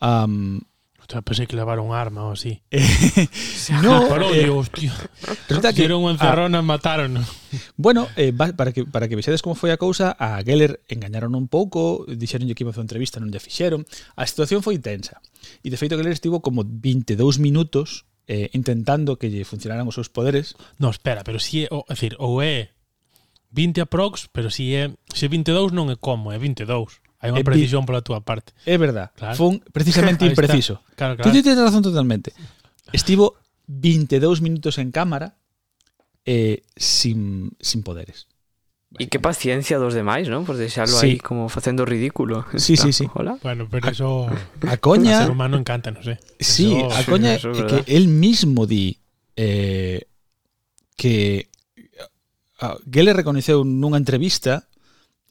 Um, 0.00 0.60
Hostia, 1.06 1.22
pensei 1.22 1.46
que 1.46 1.54
levaron 1.54 1.94
arma 1.94 2.26
ou 2.26 2.34
así. 2.34 2.66
No, 3.78 4.10
parou, 4.10 4.34
eh, 4.34 4.42
digo, 4.42 4.58
hostia. 4.58 4.90
Resulta 5.46 5.70
que 5.70 5.86
Dieron 5.86 6.02
unha 6.02 6.18
encerrona, 6.18 6.66
mataron. 6.66 7.22
Bueno, 7.78 8.10
eh, 8.18 8.34
para 8.34 8.74
que 8.74 8.82
para 8.82 9.06
que 9.06 9.14
vexedes 9.14 9.38
como 9.38 9.54
foi 9.54 9.70
a 9.70 9.78
cousa, 9.78 10.18
a 10.18 10.42
Geller 10.42 10.82
engañaron 10.90 11.38
un 11.38 11.46
pouco, 11.46 12.02
dixeronlle 12.10 12.58
que 12.58 12.66
iba 12.66 12.74
a 12.74 12.74
facer 12.74 12.90
entrevista, 12.90 13.22
non 13.22 13.30
lle 13.30 13.38
fixeron. 13.38 13.86
A 14.18 14.26
situación 14.26 14.66
foi 14.66 14.82
tensa. 14.82 15.22
E 15.62 15.70
de 15.70 15.78
feito 15.78 15.94
Geller 15.94 16.10
estivo 16.10 16.42
como 16.42 16.66
22 16.66 17.38
minutos 17.38 18.02
eh, 18.26 18.50
intentando 18.50 19.14
que 19.14 19.30
lle 19.30 19.46
funcionaran 19.46 19.86
os 19.86 19.94
seus 19.94 20.10
poderes. 20.10 20.58
No, 20.82 20.90
espera, 20.90 21.22
pero 21.22 21.38
si 21.38 21.64
é, 21.64 21.66
o, 21.70 21.86
decir, 21.86 22.18
ou 22.18 22.42
é 22.42 22.74
20 23.54 23.86
aprox, 23.86 24.26
pero 24.34 24.50
si 24.50 24.74
é 24.74 24.90
se 25.14 25.30
22 25.30 25.70
non 25.70 25.86
é 25.86 25.94
como, 25.94 26.34
é 26.34 26.38
22. 26.42 26.98
Hai 27.26 27.34
unha 27.34 27.42
precisión 27.42 27.82
pola 27.82 28.06
túa 28.06 28.22
parte. 28.22 28.54
É 28.62 28.78
verdad. 28.78 29.10
Claro. 29.18 29.34
Fun 29.34 29.58
precisamente 29.74 30.22
impreciso. 30.30 30.86
Claro, 30.94 31.18
claro. 31.18 31.26
Tú 31.26 31.42
tens 31.42 31.58
razón 31.58 31.82
totalmente. 31.82 32.30
Estivo 32.94 33.34
22 33.66 34.40
minutos 34.40 34.78
en 34.78 34.94
cámara 34.94 35.34
eh, 36.24 36.62
sin, 36.76 37.50
sin 37.58 37.82
poderes. 37.82 38.30
E 38.96 39.10
que 39.10 39.20
paciencia 39.20 39.76
dos 39.76 39.92
demais, 39.92 40.30
non? 40.30 40.46
Por 40.46 40.56
deixalo 40.56 40.94
sí. 40.94 41.04
aí 41.04 41.14
como 41.18 41.50
facendo 41.50 41.84
ridículo. 41.84 42.46
Sí, 42.56 42.78
sí, 42.78 42.94
sí. 42.94 43.04
Hola. 43.12 43.36
Bueno, 43.42 43.68
pero 43.68 43.90
eso... 43.90 44.30
A, 44.64 44.72
a 44.72 44.76
coña... 44.78 45.20
O 45.20 45.22
ser 45.26 45.34
humano 45.34 45.58
encanta, 45.58 45.90
non 45.90 46.00
sé. 46.00 46.16
Sí, 46.38 46.72
eso, 46.72 46.88
a 46.94 47.02
coña 47.04 47.36
sí, 47.36 47.50
é 47.50 47.62
que 47.66 47.78
él 47.90 48.08
mismo 48.08 48.64
di 48.64 48.96
eh, 49.36 50.06
que... 50.96 51.50
Uh, 52.56 52.80
Geller 52.88 53.12
recoñeceu 53.12 53.68
nunha 53.68 54.00
entrevista 54.00 54.64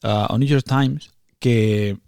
uh, 0.06 0.30
ao 0.30 0.38
New 0.38 0.46
York 0.46 0.68
Times 0.68 1.15
que, 1.46 2.00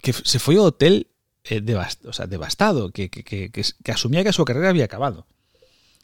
que 0.00 0.12
se 0.12 0.38
fue 0.38 0.54
a 0.54 0.62
hotel 0.62 1.08
eh, 1.42 1.60
devast, 1.60 2.04
o 2.06 2.12
sea, 2.12 2.28
devastado, 2.28 2.92
que, 2.92 3.10
que, 3.10 3.50
que, 3.50 3.92
asumía 3.92 4.22
que 4.22 4.32
su 4.32 4.44
carrera 4.44 4.68
había 4.68 4.84
acabado 4.84 5.26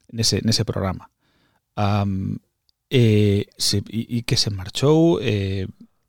en 0.09 0.19
ese, 0.19 0.39
en 0.39 0.49
ese 0.49 0.65
programa. 0.65 1.13
Um, 1.77 2.39
eh, 2.91 3.47
se, 3.57 3.85
y, 3.89 4.19
y, 4.19 4.23
que 4.23 4.37
se 4.37 4.51
marchó, 4.51 5.21
eh, 5.21 5.69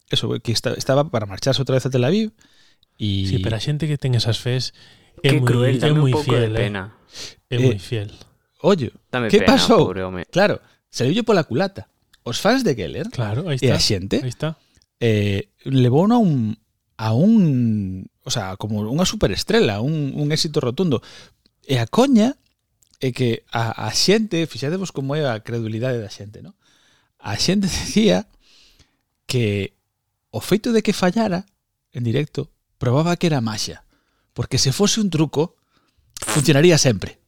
eso, 0.10 0.32
que 0.40 0.52
estaba 0.52 1.12
para 1.12 1.28
marcharse 1.28 1.62
otra 1.62 1.76
vez 1.76 1.86
a 1.86 1.92
Tel 1.92 2.06
Aviv. 2.06 2.32
Y... 2.98 3.28
Sí, 3.28 3.38
pero 3.38 3.52
la 3.56 3.60
gente 3.60 3.88
que 3.88 4.00
tenga 4.00 4.18
esas 4.18 4.40
fes 4.40 4.74
es 5.22 5.34
muy, 5.34 5.44
cruel, 5.44 5.76
es 5.76 5.94
muy 5.94 6.12
un 6.12 6.12
poco 6.12 6.24
fiel, 6.24 6.54
de 6.54 6.60
pena. 6.60 6.98
Es 7.52 7.62
muy 7.62 7.76
eh, 7.76 7.80
fiel. 7.80 8.12
Oye, 8.62 8.92
dame 9.12 9.28
¿qué 9.28 9.42
pena, 9.42 9.54
pasó? 9.54 9.78
Pobre 9.78 10.26
claro, 10.32 10.60
salió 10.90 11.24
por 11.24 11.36
la 11.36 11.44
culata. 11.44 11.88
Os 12.24 12.42
fans 12.42 12.64
de 12.64 12.76
Keller. 12.76 13.10
Claro, 13.12 13.48
ahí 13.48 13.56
está. 13.56 13.68
Y 13.68 13.70
la 13.70 13.80
gente. 13.80 14.22
Ahí 14.24 14.30
está. 14.30 14.58
Eh, 15.00 15.50
a 15.66 16.18
un, 16.18 16.63
a 17.04 17.12
un, 17.12 18.10
o 18.24 18.32
sea, 18.32 18.56
como 18.56 18.80
unha 18.80 19.04
superestrela, 19.04 19.84
un, 19.84 20.16
un 20.16 20.32
éxito 20.32 20.64
rotundo. 20.64 21.04
E 21.68 21.76
a 21.76 21.84
coña 21.84 22.40
é 23.04 23.12
que 23.12 23.44
a, 23.52 23.76
a 23.76 23.92
xente, 23.92 24.48
fixadevos 24.48 24.96
como 24.96 25.12
é 25.12 25.28
a 25.28 25.44
credulidade 25.44 26.00
da 26.00 26.08
xente, 26.08 26.40
¿no? 26.40 26.56
A 27.20 27.36
xente 27.36 27.68
decía 27.68 28.32
que 29.28 29.76
o 30.32 30.40
feito 30.40 30.72
de 30.72 30.80
que 30.80 30.96
fallara 30.96 31.44
en 31.92 32.08
directo 32.08 32.56
probaba 32.80 33.20
que 33.20 33.28
era 33.28 33.44
maxa, 33.44 33.84
porque 34.32 34.56
se 34.56 34.72
fose 34.72 35.04
un 35.04 35.12
truco 35.12 35.60
funcionaría 36.24 36.80
sempre. 36.80 37.20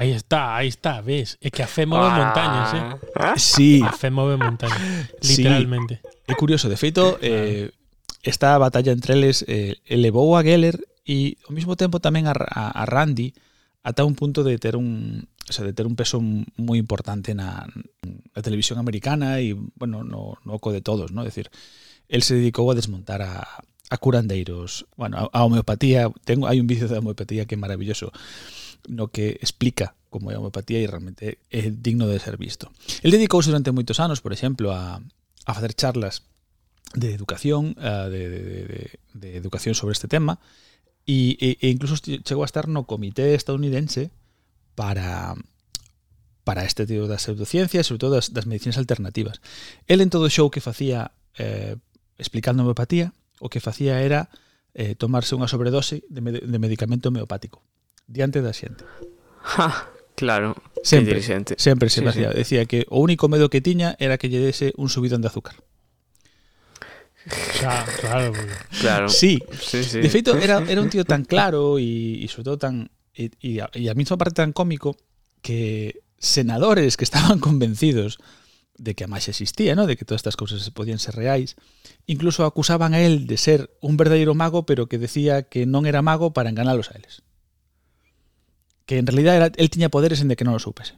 Aí 0.00 0.16
está, 0.16 0.56
aí 0.56 0.72
está, 0.72 1.04
ves, 1.04 1.36
é 1.44 1.52
que 1.52 1.60
a 1.60 1.68
fe 1.68 1.84
move 1.84 2.08
montañas, 2.08 2.72
eh? 2.72 2.84
Ah. 3.20 3.36
Sí. 3.36 3.84
A 3.84 3.92
fe 3.92 4.08
move 4.08 4.40
montañas, 4.40 5.12
literalmente. 5.20 6.00
Sí. 6.00 6.32
É 6.32 6.32
curioso, 6.32 6.72
de 6.72 6.80
feito, 6.80 7.20
eh, 7.20 7.68
esta 8.22 8.56
batalla 8.58 8.92
entre 8.92 9.14
eles 9.14 9.44
eh, 9.48 9.80
elevou 9.86 10.36
a 10.36 10.42
Geller 10.42 10.80
e 11.06 11.40
ao 11.48 11.52
mesmo 11.56 11.74
tempo 11.76 11.98
tamén 11.98 12.28
a, 12.28 12.36
a, 12.36 12.70
a 12.70 12.84
Randy 12.84 13.32
ata 13.82 14.04
un 14.04 14.14
punto 14.14 14.44
de 14.44 14.60
ter 14.60 14.76
un 14.76 15.24
o 15.50 15.52
sea, 15.52 15.64
de 15.64 15.72
ter 15.72 15.86
un 15.86 15.98
peso 15.98 16.22
moi 16.22 16.78
importante 16.78 17.34
na, 17.34 17.66
na 17.66 18.40
televisión 18.40 18.78
americana 18.78 19.42
e, 19.42 19.58
bueno, 19.74 20.06
no, 20.06 20.38
no 20.46 20.52
oco 20.54 20.70
de 20.70 20.78
todos, 20.78 21.10
¿no? 21.10 21.26
Es 21.26 21.34
decir, 21.34 21.50
el 22.06 22.22
se 22.22 22.38
dedicou 22.38 22.70
a 22.70 22.78
desmontar 22.78 23.18
a, 23.26 23.42
a 23.90 23.96
curandeiros, 23.98 24.86
bueno, 24.94 25.18
a, 25.18 25.26
a 25.26 25.42
homeopatía, 25.42 26.06
tengo, 26.22 26.46
hai 26.46 26.62
un 26.62 26.70
vídeo 26.70 26.86
da 26.86 27.02
homeopatía 27.02 27.50
que 27.50 27.58
é 27.58 27.60
maravilloso, 27.60 28.14
no 28.86 29.10
que 29.10 29.42
explica 29.42 29.98
como 30.06 30.30
é 30.30 30.38
a 30.38 30.40
homeopatía 30.40 30.78
e 30.78 30.86
realmente 30.86 31.42
é 31.50 31.66
digno 31.74 32.06
de 32.06 32.22
ser 32.22 32.38
visto. 32.38 32.70
El 33.02 33.10
dedicouse 33.10 33.50
durante 33.50 33.74
moitos 33.74 33.98
anos, 33.98 34.22
por 34.22 34.30
exemplo, 34.30 34.70
a, 34.70 35.02
a 35.02 35.50
facer 35.50 35.74
charlas 35.74 36.29
de 36.94 37.14
educación, 37.14 37.76
eh, 37.78 38.08
de, 38.10 38.28
de, 38.28 38.40
de, 38.40 38.98
de 39.14 39.36
educación 39.36 39.74
sobre 39.74 39.92
este 39.92 40.08
tema, 40.08 40.40
y, 41.06 41.36
e, 41.40 41.58
e 41.60 41.68
incluso 41.68 41.96
chegou 41.98 42.42
a 42.42 42.50
estar 42.50 42.68
no 42.68 42.84
comité 42.84 43.34
estadounidense 43.34 44.10
para 44.74 45.34
para 46.44 46.64
este 46.64 46.86
tipo 46.86 47.06
das 47.06 47.22
pseudociencias, 47.22 47.86
sobre 47.86 48.00
todo 48.00 48.12
das, 48.18 48.32
das 48.32 48.46
medicinas 48.46 48.78
alternativas. 48.78 49.40
El 49.86 50.00
en 50.00 50.10
todo 50.10 50.26
o 50.26 50.32
show 50.32 50.50
que 50.50 50.60
facía 50.60 51.12
eh, 51.38 51.76
explicando 52.18 52.62
homeopatía, 52.62 53.12
o 53.38 53.48
que 53.48 53.60
facía 53.60 54.02
era 54.02 54.30
eh, 54.74 54.94
tomarse 54.94 55.34
unha 55.34 55.46
sobredose 55.46 56.02
de, 56.10 56.20
med 56.20 56.42
de 56.42 56.58
medicamento 56.58 57.10
homeopático 57.10 57.62
diante 58.10 58.42
da 58.42 58.50
xente. 58.50 58.82
Ja, 59.42 59.88
claro, 60.14 60.58
sempre, 60.82 61.16
que 61.16 61.22
inteligente. 61.22 61.52
Sempre 61.58 61.88
se 61.88 62.02
sí, 62.02 62.06
sí. 62.12 62.26
decía 62.34 62.66
que 62.66 62.86
o 62.90 62.98
único 62.98 63.30
medo 63.30 63.50
que 63.50 63.62
tiña 63.62 63.94
era 63.98 64.18
que 64.18 64.28
lle 64.28 64.42
dese 64.42 64.74
un 64.76 64.90
subidón 64.90 65.22
de 65.22 65.30
azúcar. 65.30 65.58
Claro, 67.58 67.92
claro. 68.00 68.32
claro. 68.80 69.08
Sí. 69.08 69.38
sí, 69.60 69.84
sí. 69.84 70.00
De 70.00 70.08
feito, 70.08 70.36
era, 70.38 70.64
era 70.66 70.80
un 70.80 70.88
tío 70.88 71.04
tan 71.04 71.24
claro 71.24 71.78
e, 71.78 72.24
e 72.24 72.26
sobre 72.28 72.44
todo 72.44 72.58
tan 72.58 72.90
e, 73.12 73.28
e, 73.44 73.60
a, 73.60 73.68
e 73.76 73.92
a 73.92 73.94
mesma 73.94 74.16
parte 74.16 74.40
tan 74.40 74.56
cómico 74.56 74.96
que 75.44 76.00
senadores 76.16 76.96
que 76.96 77.04
estaban 77.04 77.38
convencidos 77.44 78.18
de 78.80 78.96
que 78.96 79.04
a 79.04 79.12
máis 79.12 79.28
existía, 79.28 79.76
¿no? 79.76 79.84
de 79.84 80.00
que 80.00 80.08
todas 80.08 80.24
estas 80.24 80.40
cousas 80.40 80.64
se 80.64 80.72
podían 80.72 80.96
ser 80.96 81.12
reais, 81.12 81.60
incluso 82.08 82.48
acusaban 82.48 82.96
a 82.96 83.04
él 83.04 83.28
de 83.28 83.36
ser 83.36 83.68
un 83.84 84.00
verdadeiro 84.00 84.32
mago, 84.32 84.64
pero 84.64 84.88
que 84.88 84.96
decía 84.96 85.44
que 85.44 85.68
non 85.68 85.84
era 85.84 86.00
mago 86.00 86.32
para 86.32 86.48
enganalos 86.48 86.88
a 86.88 86.96
eles. 86.96 87.20
Que 88.88 88.96
en 88.96 89.04
realidad 89.04 89.36
era, 89.36 89.48
él 89.52 89.68
tiña 89.68 89.92
poderes 89.92 90.24
en 90.24 90.32
de 90.32 90.36
que 90.40 90.48
non 90.48 90.56
o 90.56 90.62
supese. 90.64 90.96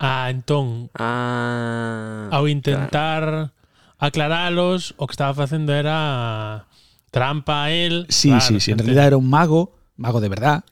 Ah, 0.00 0.32
entón, 0.32 0.88
ah, 0.96 2.32
ao 2.32 2.48
intentar 2.48 3.52
claro 3.52 3.61
aclaralos, 4.02 4.94
o 4.98 5.06
que 5.06 5.12
estaba 5.12 5.32
facendo 5.32 5.72
era 5.72 6.66
trampa 7.12 7.64
a 7.64 7.70
él. 7.70 8.06
Sí, 8.08 8.28
claro, 8.28 8.44
sí, 8.44 8.58
sí, 8.58 8.72
en 8.72 8.78
realidad 8.78 9.06
era 9.06 9.16
un 9.16 9.30
mago, 9.30 9.78
mago 9.96 10.20
de 10.20 10.28
verdad. 10.28 10.64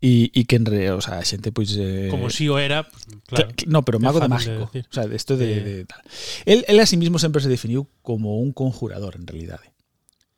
E, 0.00 0.30
e 0.30 0.46
que 0.46 0.54
en 0.54 0.62
re, 0.62 0.94
o 0.94 1.00
sea, 1.02 1.18
a 1.18 1.26
xente 1.26 1.50
pois 1.50 1.74
pues, 1.74 1.82
eh, 1.82 2.06
como 2.06 2.30
si 2.30 2.46
o 2.46 2.60
era, 2.60 2.86
pues, 2.86 3.02
claro. 3.26 3.50
No, 3.66 3.82
pero 3.82 3.98
mago 3.98 4.20
de 4.20 4.30
mágico, 4.30 4.70
de 4.70 4.78
decir. 4.78 4.86
o 4.86 4.94
sea, 4.94 5.04
esto 5.10 5.34
de, 5.34 5.58
eh. 5.58 5.64
de 5.64 5.84
tal. 5.90 5.98
Él, 6.46 6.62
él 6.68 6.78
a 6.78 6.86
sí 6.86 6.94
mismo 6.94 7.18
sempre 7.18 7.42
se 7.42 7.50
definiu 7.50 7.88
como 8.04 8.38
un 8.38 8.54
conjurador 8.54 9.16
en 9.16 9.26
realidade. 9.26 9.74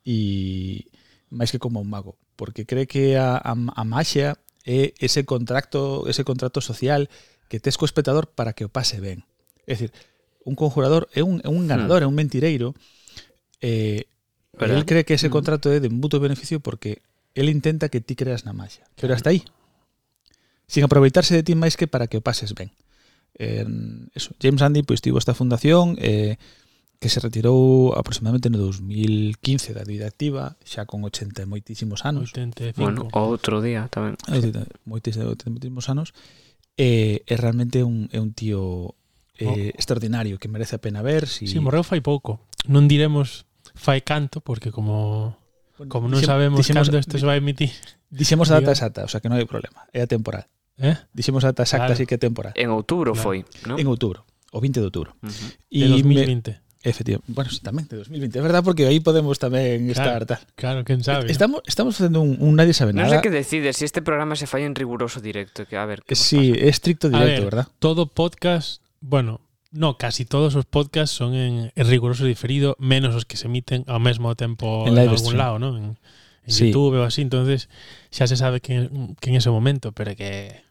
E 0.01 0.89
máis 1.29 1.53
que 1.53 1.61
como 1.61 1.77
un 1.77 1.93
mago, 1.93 2.17
porque 2.33 2.65
cree 2.65 2.89
que 2.89 3.21
a, 3.21 3.37
a, 3.37 3.53
a 3.53 3.83
maxia 3.85 4.41
é 4.65 4.89
eh, 4.89 5.03
ese 5.03 5.29
contrato, 5.29 6.09
ese 6.09 6.25
contrato 6.25 6.57
social 6.57 7.05
que 7.45 7.61
tes 7.61 7.77
co 7.77 7.85
espectador 7.85 8.33
para 8.33 8.57
que 8.57 8.65
o 8.65 8.73
pase 8.73 8.97
ben. 8.97 9.21
É 9.69 9.77
dicir, 9.77 9.93
un 10.45 10.55
conjurador 10.55 11.09
é 11.13 11.23
un, 11.23 11.41
é 11.43 11.49
un 11.49 11.67
ganador, 11.67 12.01
mm. 12.01 12.05
é 12.05 12.07
un 12.07 12.15
mentireiro 12.15 12.73
eh, 13.61 14.05
pero 14.57 14.75
él 14.75 14.85
cree 14.85 15.05
que 15.05 15.13
ese 15.15 15.29
hmm. 15.29 15.37
contrato 15.37 15.71
é 15.71 15.79
de 15.79 15.89
mutuo 15.89 16.19
beneficio 16.19 16.59
porque 16.59 17.01
él 17.33 17.49
intenta 17.49 17.89
que 17.89 18.01
ti 18.01 18.15
creas 18.15 18.45
na 18.45 18.53
magia 18.53 18.85
pero 18.99 19.13
hasta 19.13 19.29
aí 19.29 19.45
sin 20.67 20.83
aproveitarse 20.83 21.33
de 21.33 21.43
ti 21.43 21.53
máis 21.55 21.77
que 21.77 21.87
para 21.87 22.07
que 22.07 22.17
o 22.17 22.25
pases 22.25 22.53
ben 22.53 22.73
eh, 23.39 23.65
eso, 24.13 24.33
James 24.41 24.61
Andy 24.61 24.83
pois 24.83 25.01
tivo 25.01 25.17
esta 25.17 25.33
fundación 25.33 25.95
eh, 25.97 26.37
que 27.01 27.09
se 27.09 27.19
retirou 27.19 27.97
aproximadamente 27.97 28.53
no 28.53 28.61
2015 28.61 29.73
da 29.73 29.81
vida 29.81 30.05
activa, 30.05 30.53
xa 30.61 30.85
con 30.85 31.01
80 31.01 31.41
e 31.41 31.49
moitísimos 31.49 32.05
anos. 32.05 32.29
85. 32.29 32.77
Bueno, 32.77 33.09
outro 33.09 33.57
día 33.57 33.89
tamén. 33.89 34.13
Moitísimos, 34.85 35.33
moitísimos 35.49 35.89
anos. 35.89 36.13
E, 36.77 37.25
eh, 37.25 37.33
é 37.33 37.35
realmente 37.41 37.81
un, 37.81 38.05
é 38.13 38.21
un 38.21 38.37
tío 38.37 38.93
eh, 39.37 39.47
oh. 39.47 39.55
extraordinario 39.77 40.39
que 40.39 40.47
merece 40.47 40.75
a 40.75 40.81
pena 40.81 41.01
ver. 41.01 41.27
Si... 41.27 41.47
Sí, 41.47 41.59
morreu 41.59 41.83
fai 41.83 42.01
pouco. 42.01 42.43
Non 42.67 42.87
diremos 42.89 43.47
fai 43.75 44.01
canto 44.01 44.41
porque 44.41 44.69
como 44.69 45.37
como 45.89 46.05
non 46.05 46.21
dixemos, 46.21 46.29
sabemos 46.29 46.57
dixemos, 46.61 46.85
cando 46.89 47.01
isto 47.01 47.15
se 47.17 47.25
vai 47.25 47.41
emitir. 47.41 47.73
Dixemos 48.11 48.51
a 48.51 48.59
data 48.61 48.75
exacta, 48.75 49.01
o 49.07 49.09
sea 49.09 49.23
que 49.23 49.31
non 49.31 49.39
hai 49.39 49.47
problema, 49.49 49.87
é 49.95 50.03
atemporal. 50.05 50.45
Eh? 50.77 50.97
Dixemos 51.15 51.41
a 51.47 51.55
data 51.55 51.65
exacta, 51.65 51.89
claro. 51.89 51.97
así 51.97 52.05
que 52.05 52.17
é 52.17 52.21
temporal. 52.21 52.53
En 52.53 52.69
outubro 52.69 53.17
claro. 53.17 53.23
foi, 53.23 53.37
non? 53.65 53.81
En 53.81 53.87
outubro, 53.89 54.27
o 54.53 54.59
20 54.61 54.77
de 54.77 54.85
outubro. 54.85 55.17
Uh 55.23 55.31
-huh. 55.31 55.49
De 55.73 55.87
2020. 55.89 56.51
Me, 56.53 56.71
Efectivamente. 56.83 57.29
Bueno, 57.29 57.49
sí, 57.53 57.61
tamén 57.61 57.85
de 57.85 58.01
2020. 58.01 58.33
É 58.33 58.41
verdad, 58.41 58.65
porque 58.65 58.89
aí 58.89 58.97
podemos 58.97 59.37
tamén 59.37 59.85
claro, 59.93 60.01
estar 60.01 60.21
tal. 60.25 60.41
Claro, 60.57 60.81
quen 60.81 61.05
sabe. 61.05 61.29
Estamos, 61.29 61.61
estamos 61.69 61.93
facendo 61.93 62.25
un, 62.25 62.41
un 62.41 62.57
nadie 62.57 62.73
sabe 62.73 62.89
nada. 62.89 63.05
Non 63.05 63.13
sei 63.13 63.21
que 63.21 63.29
decide 63.29 63.69
se 63.69 63.85
si 63.85 63.89
este 63.89 64.01
programa 64.01 64.33
se 64.33 64.49
falla 64.49 64.65
en 64.65 64.73
riguroso 64.73 65.21
directo. 65.21 65.69
Que, 65.69 65.77
a 65.77 65.85
ver, 65.85 66.01
que 66.01 66.17
eh, 66.17 66.21
sí, 66.21 66.57
é 66.57 66.73
estricto 66.73 67.13
directo, 67.13 67.45
ver, 67.45 67.49
verdad? 67.53 67.65
Todo 67.77 68.09
podcast 68.09 68.80
bueno, 69.01 69.41
no, 69.71 69.97
casi 69.97 70.25
todos 70.25 70.55
os 70.55 70.65
podcasts 70.65 71.15
son 71.15 71.33
en, 71.33 71.71
en 71.75 71.87
riguroso 71.87 72.25
diferido, 72.25 72.75
menos 72.79 73.15
os 73.15 73.25
que 73.25 73.35
se 73.35 73.47
emiten 73.47 73.83
ao 73.87 73.99
mesmo 73.99 74.35
tempo 74.35 74.85
en, 74.87 74.95
en 74.95 75.09
algún 75.09 75.17
stream. 75.17 75.37
lado, 75.37 75.59
¿no? 75.59 75.75
En, 75.75 75.99
en 76.45 76.53
sí. 76.53 76.71
YouTube 76.71 76.99
ou 76.99 77.03
así, 77.03 77.21
entonces 77.21 77.67
xa 78.13 78.29
se 78.29 78.37
sabe 78.37 78.61
que, 78.61 78.87
que 79.19 79.29
en 79.29 79.35
ese 79.35 79.49
momento, 79.49 79.91
pero 79.91 80.15
que... 80.15 80.63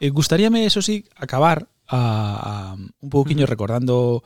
Eh, 0.00 0.10
gustaríame, 0.10 0.64
eso 0.66 0.82
sí, 0.82 1.04
acabar 1.16 1.68
a, 1.86 2.72
a 2.72 2.74
un 2.74 3.10
pouquiño 3.10 3.44
uh 3.44 3.46
-huh. 3.46 3.52
recordando 3.52 4.24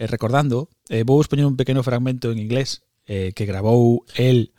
eh, 0.00 0.08
recordando, 0.08 0.72
eh, 0.88 1.04
vou 1.04 1.20
vos 1.20 1.28
poñer 1.28 1.44
un 1.44 1.60
pequeno 1.60 1.84
fragmento 1.84 2.32
en 2.32 2.40
inglés 2.40 2.88
eh, 3.04 3.36
que 3.36 3.44
grabou 3.44 4.08
el 4.16 4.52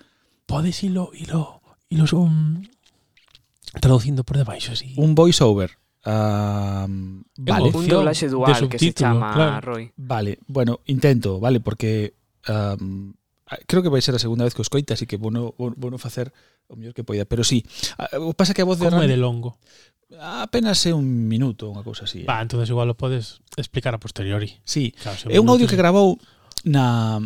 Podes 0.45 0.83
ilo, 0.83 1.09
ilo, 1.17 1.61
ilo, 1.89 2.05
um, 2.13 2.61
traducindo 3.79 4.23
por 4.23 4.37
debaixo 4.37 4.73
así. 4.73 4.93
Un 4.97 5.15
voiceover 5.15 5.80
Uh, 6.05 7.21
vale. 7.37 7.69
Un 7.69 7.87
doblaxe 7.87 8.27
dual 8.27 8.69
que 8.69 8.79
se 8.79 8.93
chama 8.93 9.33
claro. 9.33 9.61
Roy. 9.61 9.91
Vale, 9.97 10.39
bueno, 10.47 10.79
intento, 10.85 11.39
vale, 11.39 11.59
porque 11.59 12.15
um, 12.49 13.13
creo 13.67 13.83
que 13.83 13.89
vai 13.89 14.01
ser 14.01 14.15
a 14.15 14.19
segunda 14.19 14.43
vez 14.43 14.53
que 14.53 14.61
os 14.61 14.69
coita, 14.69 14.93
así 14.93 15.05
que 15.05 15.17
bueno, 15.17 15.53
bueno 15.57 15.97
facer 15.97 16.33
o 16.67 16.75
mellor 16.75 16.93
que 16.93 17.03
poida, 17.03 17.25
pero 17.25 17.43
sí. 17.43 17.65
Ah, 17.97 18.09
o 18.17 18.33
pasa 18.33 18.53
que 18.53 18.61
a 18.61 18.65
voz 18.65 18.79
de 18.79 18.89
Como 18.89 19.03
é 19.03 19.07
de 19.07 19.17
longo? 19.19 19.61
Apenas 20.19 20.83
é 20.89 20.91
un 20.91 21.05
minuto, 21.29 21.69
unha 21.69 21.85
cousa 21.85 22.09
así. 22.09 22.25
¿eh? 22.25 22.27
Va, 22.27 22.41
eh? 22.41 22.49
entonces 22.49 22.67
igual 22.73 22.89
lo 22.89 22.97
podes 22.97 23.45
explicar 23.55 23.93
a 23.93 24.01
posteriori. 24.01 24.57
Sí, 24.65 24.91
claro, 24.97 25.29
é 25.29 25.37
un 25.37 25.47
audio 25.53 25.69
que 25.69 25.77
grabou 25.77 26.17
na 26.65 27.21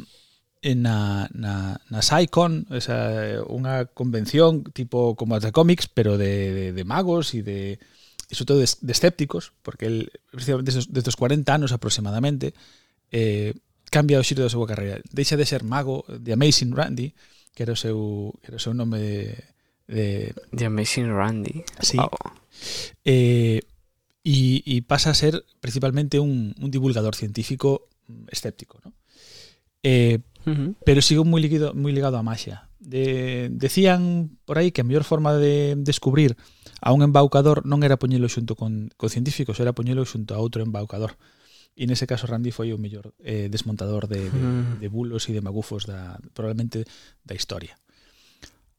na, 0.74 1.30
na, 1.30 1.78
na 1.78 2.00
SciCon, 2.02 2.66
esa, 2.74 3.38
unha 3.46 3.86
convención 3.94 4.66
tipo 4.74 5.14
como 5.14 5.38
as 5.38 5.46
de 5.46 5.54
cómics, 5.54 5.86
pero 5.86 6.18
de, 6.18 6.52
de, 6.52 6.66
de 6.74 6.84
magos 6.84 7.38
e 7.38 7.46
de, 7.46 7.78
y 8.30 8.36
sobre 8.36 8.48
todo 8.48 8.60
de, 8.60 8.70
de 8.82 8.92
escépticos, 8.92 9.54
porque 9.62 9.86
él, 9.86 10.12
precisamente 10.32 10.72
desde 10.72 11.00
estos 11.00 11.16
40 11.16 11.54
anos 11.54 11.72
aproximadamente, 11.72 12.54
eh, 13.12 13.54
cambia 13.92 14.20
o 14.20 14.26
xiro 14.26 14.44
da 14.44 14.52
súa 14.52 14.68
carreira. 14.68 15.00
Deixa 15.14 15.38
de 15.38 15.46
ser 15.46 15.64
mago 15.64 16.04
de 16.10 16.34
Amazing 16.34 16.74
Randy, 16.76 17.14
que 17.54 17.64
era 17.64 17.74
o 17.74 17.80
seu, 17.80 18.34
era 18.44 18.58
o 18.58 18.62
seu 18.62 18.74
nome 18.74 19.00
de, 19.00 19.16
de... 19.88 20.34
The 20.52 20.66
Amazing 20.68 21.10
Randy. 21.14 21.64
Sí. 21.80 21.98
Wow. 21.98 22.12
Eh, 23.06 23.62
y, 24.26 24.64
y 24.66 24.82
pasa 24.82 25.12
a 25.12 25.14
ser 25.14 25.46
principalmente 25.62 26.20
un, 26.20 26.56
un 26.60 26.72
divulgador 26.72 27.16
científico 27.16 27.88
mm, 28.08 28.26
escéptico, 28.32 28.82
¿no? 28.84 28.94
Eh, 29.84 30.20
uh 30.46 30.50
-huh. 30.50 30.76
pero 30.84 31.02
sigo 31.02 31.24
moi 31.24 31.38
ligado, 31.40 31.78
moi 31.78 31.94
ligado 31.94 32.18
a 32.18 32.26
Maxia 32.26 32.66
de, 32.86 33.50
decían 33.52 34.38
por 34.46 34.58
aí 34.58 34.72
que 34.72 34.82
a 34.82 34.88
mellor 34.88 35.04
forma 35.04 35.34
de 35.34 35.76
descubrir 35.78 36.38
a 36.82 36.94
un 36.94 37.02
embaucador 37.02 37.66
non 37.66 37.82
era 37.82 37.98
poñelo 37.98 38.30
xunto 38.30 38.54
con, 38.54 38.94
con 38.96 39.10
científicos, 39.10 39.58
era 39.58 39.74
poñelo 39.74 40.06
xunto 40.06 40.38
a 40.38 40.42
outro 40.42 40.62
embaucador. 40.62 41.18
E 41.76 41.84
nese 41.90 42.08
caso 42.08 42.30
Randy 42.30 42.56
foi 42.56 42.72
o 42.72 42.80
mellor 42.80 43.12
eh, 43.20 43.52
desmontador 43.52 44.08
de, 44.08 44.32
de, 44.32 44.40
mm. 44.40 44.80
de 44.80 44.88
bulos 44.88 45.28
e 45.28 45.36
de 45.36 45.44
magufos 45.44 45.84
da, 45.84 46.16
probablemente 46.32 46.88
da 47.28 47.36
historia. 47.36 47.76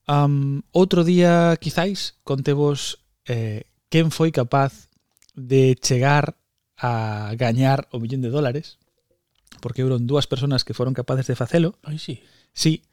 Um, 0.09 0.63
outro 0.73 1.03
día, 1.05 1.59
quizáis, 1.61 2.17
contevos 2.23 3.05
eh, 3.27 3.69
quen 3.91 4.15
foi 4.15 4.31
capaz 4.33 4.89
de 5.35 5.77
chegar 5.83 6.39
a 6.79 7.35
gañar 7.37 7.91
o 7.93 8.01
millón 8.01 8.23
de 8.23 8.31
dólares, 8.31 8.79
porque 9.61 9.83
foron 9.83 10.07
dúas 10.07 10.31
persoas 10.31 10.65
que 10.65 10.73
foron 10.73 10.95
capaces 10.95 11.27
de 11.27 11.37
facelo. 11.37 11.77
Ai, 11.83 11.99
sí. 11.99 12.23
Sí, 12.57 12.87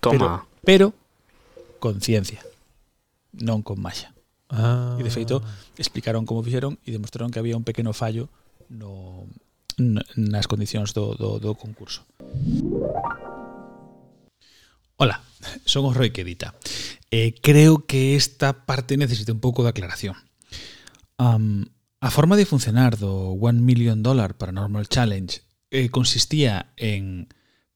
Toma. 0.00 0.46
Pero, 0.64 0.92
pero 0.92 1.78
con 1.78 2.00
ciencia, 2.00 2.42
non 3.32 3.62
con 3.62 3.80
malla. 3.80 4.12
Ah. 4.50 4.98
E 4.98 5.02
de 5.06 5.12
feito 5.14 5.40
explicaron 5.78 6.26
como 6.26 6.42
fixeron 6.42 6.80
e 6.82 6.90
demostraron 6.90 7.30
que 7.30 7.38
había 7.38 7.54
un 7.54 7.62
pequeno 7.62 7.94
fallo 7.94 8.26
no 8.68 9.24
nas 9.80 10.44
condicións 10.44 10.92
do, 10.92 11.14
do, 11.16 11.40
do 11.40 11.56
concurso. 11.56 12.04
Ola, 15.00 15.24
son 15.64 15.88
o 15.88 15.94
Roy 15.96 16.12
que 16.12 16.20
edita. 16.20 16.52
Eh, 17.10 17.32
creo 17.40 17.86
que 17.88 18.16
esta 18.16 18.66
parte 18.66 19.00
necesita 19.00 19.32
un 19.32 19.40
pouco 19.40 19.64
de 19.64 19.70
aclaración. 19.72 20.16
Um, 21.16 21.64
a 22.00 22.10
forma 22.10 22.36
de 22.36 22.44
funcionar 22.44 22.96
do 23.00 23.36
One 23.36 23.60
Million 23.60 24.04
Dollar 24.04 24.36
Paranormal 24.36 24.88
Challenge 24.88 25.40
eh, 25.70 25.88
consistía 25.88 26.72
en 26.76 27.28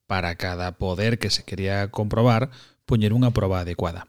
para 0.06 0.36
cada 0.36 0.76
poder 0.76 1.18
que 1.18 1.30
se 1.30 1.44
quería 1.44 1.90
comprobar 1.90 2.50
poñer 2.84 3.16
unha 3.16 3.32
proba 3.32 3.64
adecuada. 3.64 4.08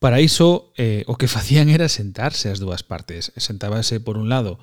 Para 0.00 0.24
iso, 0.24 0.72
eh, 0.80 1.04
o 1.06 1.20
que 1.20 1.28
facían 1.28 1.68
era 1.68 1.92
sentarse 1.92 2.48
as 2.48 2.58
dúas 2.58 2.82
partes. 2.82 3.30
Sentábase, 3.36 4.00
por 4.00 4.16
un 4.16 4.32
lado, 4.32 4.56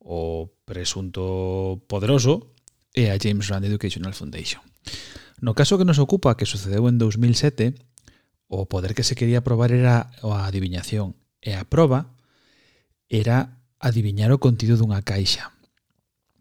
o 0.00 0.56
presunto 0.64 1.84
poderoso 1.86 2.56
e 2.96 3.12
a 3.12 3.20
James 3.20 3.52
Rand 3.52 3.68
Educational 3.68 4.16
Foundation. 4.16 4.64
No 5.38 5.54
caso 5.54 5.76
que 5.76 5.84
nos 5.84 6.00
ocupa, 6.00 6.34
que 6.34 6.48
sucedeu 6.48 6.88
en 6.88 6.96
2007, 6.96 7.76
o 8.48 8.66
poder 8.66 8.96
que 8.96 9.04
se 9.04 9.14
quería 9.14 9.44
probar 9.44 9.70
era 9.70 10.10
a 10.24 10.48
adiviñación. 10.48 11.14
E 11.44 11.54
a 11.54 11.68
proba 11.68 12.16
era 13.12 13.60
adiviñar 13.78 14.32
o 14.32 14.42
contido 14.42 14.80
dunha 14.80 15.04
caixa. 15.04 15.52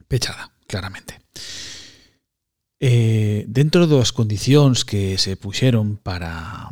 Pechada, 0.08 0.56
claramente. 0.66 1.20
Eh, 2.80 3.17
dentro 3.48 3.88
das 3.88 4.12
condicións 4.12 4.84
que 4.84 5.16
se 5.16 5.40
puxeron 5.40 5.96
para 5.96 6.68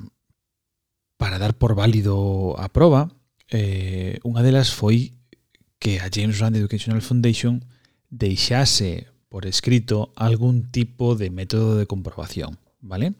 para 1.15 1.39
dar 1.39 1.55
por 1.55 1.73
válido 1.79 2.59
a 2.59 2.67
proba, 2.67 3.15
eh, 3.47 4.19
unha 4.27 4.43
delas 4.43 4.75
foi 4.75 5.15
que 5.79 6.03
a 6.03 6.11
James 6.11 6.43
Rand 6.43 6.59
Educational 6.59 6.99
Foundation 6.99 7.63
deixase 8.11 9.07
por 9.31 9.47
escrito 9.47 10.11
algún 10.19 10.67
tipo 10.67 11.15
de 11.15 11.31
método 11.31 11.79
de 11.79 11.87
comprobación, 11.87 12.59
vale? 12.83 13.15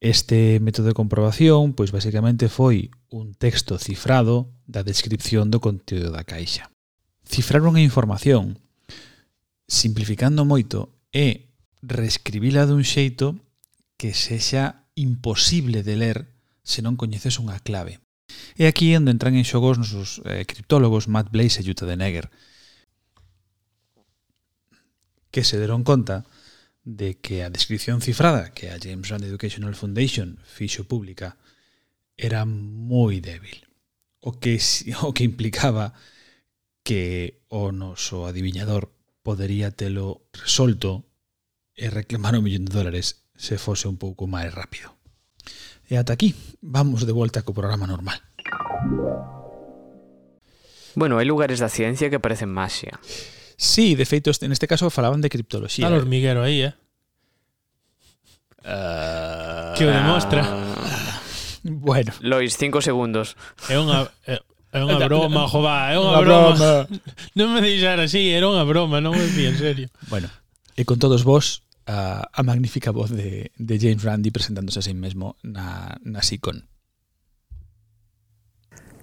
Este 0.00 0.56
método 0.64 0.88
de 0.88 0.96
comprobación, 0.96 1.76
pois 1.76 1.92
basicamente 1.92 2.48
foi 2.48 2.88
un 3.12 3.36
texto 3.36 3.76
cifrado 3.76 4.48
da 4.64 4.80
descripción 4.80 5.52
do 5.52 5.60
contido 5.60 6.08
da 6.08 6.24
caixa. 6.24 6.72
Cifrar 7.28 7.60
unha 7.60 7.84
información, 7.84 8.56
simplificando 9.68 10.48
moito, 10.48 10.88
é 11.12 11.53
reescribila 11.84 12.64
dun 12.64 12.82
xeito 12.82 13.36
que 14.00 14.16
sexa 14.16 14.88
imposible 14.96 15.84
de 15.84 15.94
ler 16.00 16.18
se 16.64 16.80
non 16.80 16.96
coñeces 16.96 17.36
unha 17.36 17.60
clave. 17.60 18.00
E 18.56 18.64
aquí 18.64 18.96
onde 18.96 19.12
entran 19.12 19.36
en 19.36 19.44
xogos 19.44 19.76
nosos 19.76 20.24
eh, 20.24 20.48
criptólogos 20.48 21.06
Matt 21.12 21.28
Blaze 21.28 21.60
e 21.60 21.66
Jutta 21.66 21.84
Denegger, 21.84 22.32
que 25.28 25.44
se 25.44 25.60
deron 25.60 25.84
conta 25.84 26.24
de 26.84 27.20
que 27.20 27.44
a 27.44 27.52
descripción 27.52 28.00
cifrada 28.00 28.52
que 28.52 28.70
a 28.70 28.78
James 28.80 29.08
Rand 29.08 29.24
Educational 29.24 29.76
Foundation 29.76 30.40
fixo 30.44 30.88
pública 30.88 31.36
era 32.16 32.46
moi 32.48 33.20
débil, 33.20 33.66
o 34.24 34.36
que, 34.40 34.56
o 35.06 35.10
que 35.12 35.24
implicaba 35.24 35.92
que 36.84 37.44
o 37.48 37.72
noso 37.72 38.28
adiviñador 38.28 38.92
podería 39.24 39.72
telo 39.72 40.28
resolto 40.32 41.08
e 41.74 41.90
reclamar 41.90 42.34
un 42.38 42.44
millón 42.46 42.64
de 42.64 42.72
dólares 42.74 43.26
se 43.34 43.58
fose 43.58 43.86
un 43.90 43.98
pouco 43.98 44.26
máis 44.30 44.50
rápido. 44.54 44.94
E 45.90 45.98
ata 46.00 46.14
aquí, 46.16 46.32
vamos 46.64 47.04
de 47.04 47.12
volta 47.12 47.42
co 47.44 47.52
programa 47.52 47.84
normal. 47.90 48.22
Bueno, 50.94 51.18
hai 51.18 51.26
lugares 51.26 51.58
da 51.58 51.68
ciencia 51.68 52.08
que 52.08 52.22
parecen 52.22 52.48
maxia. 52.54 52.96
Sí, 53.58 53.94
de 53.98 54.06
feito, 54.06 54.30
este- 54.30 54.46
caso 54.70 54.90
falaban 54.90 55.20
de 55.20 55.28
criptoloxía. 55.30 55.86
Está 55.86 55.94
o 55.94 55.98
hormiguero 55.98 56.42
aí, 56.46 56.70
eh? 56.70 56.74
Uh, 58.64 59.74
Que 59.76 59.84
o 59.84 59.90
demostra. 59.92 60.40
Bueno, 61.64 62.12
Lois, 62.20 62.56
cinco 62.56 62.80
segundos. 62.80 63.36
É 63.68 63.76
unha 63.76 64.08
é, 64.24 64.38
é 64.72 64.80
unha 64.80 65.00
broma, 65.04 65.44
jova, 65.50 65.90
é 65.92 65.98
unha 65.98 66.16
Unha 66.16 66.20
broma. 66.22 66.52
broma. 66.54 66.72
Non 67.38 67.48
me 67.52 67.60
deixar 67.60 67.98
así, 68.00 68.30
era 68.32 68.46
unha 68.48 68.64
broma, 68.64 69.02
non 69.04 69.12
me 69.18 69.20
decía 69.26 69.50
en 69.52 69.58
serio. 69.58 69.86
bueno, 70.08 70.30
e 70.76 70.84
con 70.84 70.98
todos 70.98 71.24
vos 71.24 71.62
a, 71.86 72.28
a 72.32 72.42
magnífica 72.42 72.90
voz 72.90 73.10
de, 73.10 73.52
de 73.56 73.78
James 73.78 74.02
Randi 74.02 74.30
presentándose 74.30 74.78
a 74.78 74.82
sí 74.82 74.94
mesmo 74.94 75.36
na, 75.42 75.96
na 76.02 76.22
SICON. 76.22 76.68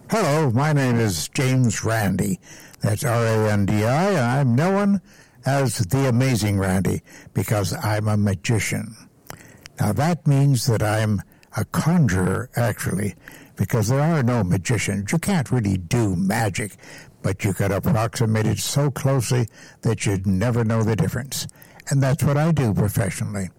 Hello, 0.10 0.51
my 0.51 0.73
name 0.73 0.99
is 0.99 1.29
James 1.34 1.86
Randy. 1.86 2.39
That's 2.81 3.05
R 3.05 3.25
A 3.25 3.51
N 3.53 3.65
D 3.65 3.86
I, 3.86 4.10
and 4.10 4.17
I'm 4.17 4.55
known 4.55 5.01
as 5.45 5.77
the 5.88 6.10
Amazing 6.10 6.60
Randy 6.60 7.01
because 7.34 7.73
I'm 7.81 8.07
a 8.07 8.17
magician. 8.17 8.95
Now, 9.79 9.93
that 9.93 10.27
means 10.27 10.65
that 10.67 10.84
I'm 10.84 11.21
a 11.55 11.63
conjurer, 11.65 12.49
actually, 12.55 13.15
because 13.55 13.88
there 13.88 14.01
are 14.01 14.21
no 14.21 14.43
magicians. 14.43 15.12
You 15.12 15.19
can't 15.19 15.49
really 15.49 15.77
do 15.77 16.15
magic, 16.15 16.75
but 17.21 17.45
you 17.45 17.53
can 17.53 17.71
approximate 17.71 18.47
it 18.47 18.60
so 18.60 18.91
closely 18.91 19.47
that 19.81 20.05
you'd 20.05 20.27
never 20.27 20.65
know 20.65 20.84
the 20.84 20.95
difference. 20.95 21.47
And 21.89 22.02
that's 22.02 22.24
what 22.24 22.38
I 22.38 22.52
do 22.52 22.74
professionally. 22.74 23.50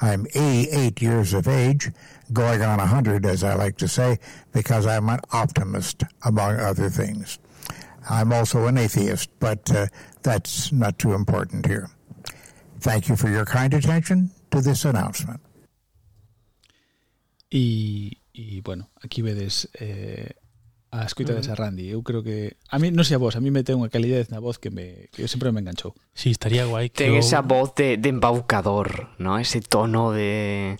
I'm 0.00 0.26
88 0.34 1.02
years 1.02 1.34
of 1.34 1.48
age, 1.48 1.90
going 2.32 2.62
on 2.62 2.78
100, 2.78 3.26
as 3.26 3.44
I 3.44 3.54
like 3.54 3.76
to 3.78 3.88
say, 3.88 4.18
because 4.52 4.86
I'm 4.86 5.08
an 5.08 5.20
optimist, 5.32 6.04
among 6.24 6.58
other 6.58 6.88
things. 6.88 7.38
I'm 8.08 8.32
also 8.32 8.66
an 8.66 8.78
atheist, 8.78 9.30
but 9.40 9.70
uh, 9.70 9.86
that's 10.22 10.72
not 10.72 10.98
too 10.98 11.14
important 11.14 11.66
here. 11.66 11.88
Thank 12.80 13.08
you 13.08 13.16
for 13.16 13.30
your 13.30 13.44
kind 13.44 13.72
attention 13.72 14.30
to 14.50 14.60
this 14.60 14.84
announcement. 14.84 15.40
E, 17.50 18.12
e 18.32 18.60
bueno, 18.60 18.90
aquí 19.02 19.22
vedes 19.22 19.66
eh, 19.80 20.32
a 20.94 21.04
escoita 21.04 21.34
de 21.34 21.54
Randy. 21.54 21.90
Eu 21.90 22.02
creo 22.06 22.22
que 22.22 22.56
a 22.70 22.78
mí 22.78 22.94
non 22.94 23.02
sei 23.02 23.18
a 23.18 23.22
vos, 23.22 23.34
a 23.34 23.42
mí 23.42 23.50
me 23.50 23.66
ten 23.66 23.82
unha 23.82 23.90
calidez 23.90 24.30
na 24.30 24.38
voz 24.38 24.62
que 24.62 24.70
me 24.70 25.10
que 25.10 25.26
sempre 25.26 25.50
me 25.50 25.58
enganchou. 25.58 25.98
Si, 26.14 26.30
sí, 26.30 26.38
estaría 26.38 26.70
guai 26.70 26.94
que 26.94 27.10
Ten 27.10 27.18
esa 27.18 27.42
voz 27.42 27.74
de, 27.74 27.98
de 27.98 28.08
embaucador, 28.14 29.10
¿no? 29.18 29.42
Ese 29.42 29.58
tono 29.58 30.14
de 30.14 30.78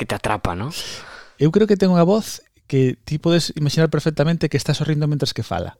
que 0.00 0.08
te 0.08 0.16
atrapa, 0.16 0.56
¿no? 0.56 0.72
Eu 1.36 1.52
creo 1.52 1.68
que 1.68 1.76
ten 1.76 1.92
unha 1.92 2.08
voz 2.08 2.40
que 2.64 2.96
ti 2.96 3.20
podes 3.20 3.52
imaginar 3.52 3.92
perfectamente 3.92 4.48
que 4.48 4.56
está 4.56 4.72
sorrindo 4.72 5.04
mentres 5.04 5.36
que 5.36 5.44
fala. 5.44 5.76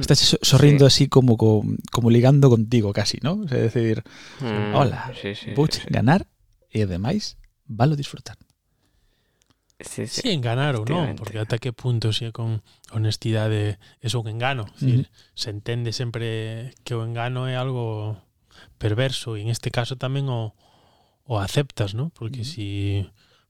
Estás 0.00 0.38
sorrindo 0.42 0.88
sí. 0.88 1.04
así 1.04 1.08
como, 1.08 1.36
como, 1.36 1.64
como 1.90 2.10
ligando 2.10 2.48
contigo 2.48 2.92
casi, 2.92 3.18
¿no? 3.22 3.42
O 3.44 3.48
sea, 3.48 3.58
decir, 3.58 4.04
mm, 4.40 4.74
hola, 4.74 5.12
sí, 5.20 5.34
sí, 5.34 5.50
vou 5.56 5.66
sí, 5.66 5.80
ganar 5.88 6.28
sí. 6.70 6.80
e 6.80 6.84
ademais 6.84 7.36
valo 7.66 7.96
disfrutar. 7.96 8.36
Sí, 9.80 10.06
sí. 10.06 10.22
si 10.22 10.30
enganar 10.30 10.78
ou 10.78 10.86
non, 10.86 11.18
porque 11.18 11.42
ata 11.42 11.58
que 11.58 11.74
punto 11.74 12.14
se 12.14 12.30
con 12.30 12.62
honestidade 12.94 13.82
é 13.98 14.08
un 14.14 14.30
engano, 14.30 14.70
mm 14.70 14.70
-hmm. 14.70 14.78
Decir, 14.78 15.02
se 15.34 15.50
entende 15.50 15.90
sempre 15.90 16.70
que 16.86 16.94
o 16.94 17.02
engano 17.02 17.50
é 17.50 17.58
algo 17.58 18.14
perverso 18.78 19.34
e 19.34 19.42
en 19.42 19.50
este 19.50 19.74
caso 19.74 19.98
tamén 19.98 20.30
o, 20.30 20.54
o 21.26 21.42
aceptas, 21.42 21.98
¿no? 21.98 22.14
Porque 22.14 22.46
mm 22.46 22.46
-hmm. 22.46 22.54
si 22.54 22.68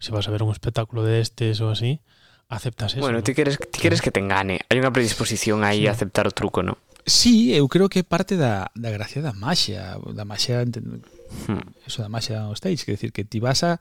se 0.01 0.09
si 0.09 0.11
vas 0.17 0.25
a 0.25 0.33
ver 0.33 0.41
un 0.41 0.49
espectáculo 0.49 1.05
de 1.05 1.21
estes 1.21 1.61
ou 1.61 1.69
así, 1.69 2.01
aceptas 2.49 2.97
eso. 2.97 3.05
Bueno, 3.05 3.21
ti 3.21 3.37
queres 3.37 3.61
ti 3.61 3.85
queres 3.85 4.01
que 4.01 4.09
te 4.09 4.25
engane. 4.25 4.65
Hai 4.73 4.81
unha 4.81 4.97
predisposición 4.97 5.61
aí 5.61 5.85
sí. 5.85 5.89
a 5.89 5.93
aceptar 5.93 6.25
o 6.25 6.33
truco, 6.33 6.65
¿no? 6.65 6.81
Sí, 7.05 7.53
eu 7.53 7.69
creo 7.69 7.93
que 7.93 8.01
parte 8.01 8.41
da, 8.41 8.73
da 8.73 8.89
gracia 8.89 9.21
da 9.21 9.37
maxia, 9.37 10.01
da 10.01 10.25
maxia, 10.25 10.65
hmm. 10.65 11.85
eso 11.85 12.01
da 12.01 12.09
maxia 12.09 12.49
on 12.49 12.57
stage, 12.57 12.89
quer 12.89 12.97
decir 12.97 13.13
que 13.13 13.29
ti 13.29 13.45
vas 13.45 13.61
a 13.61 13.77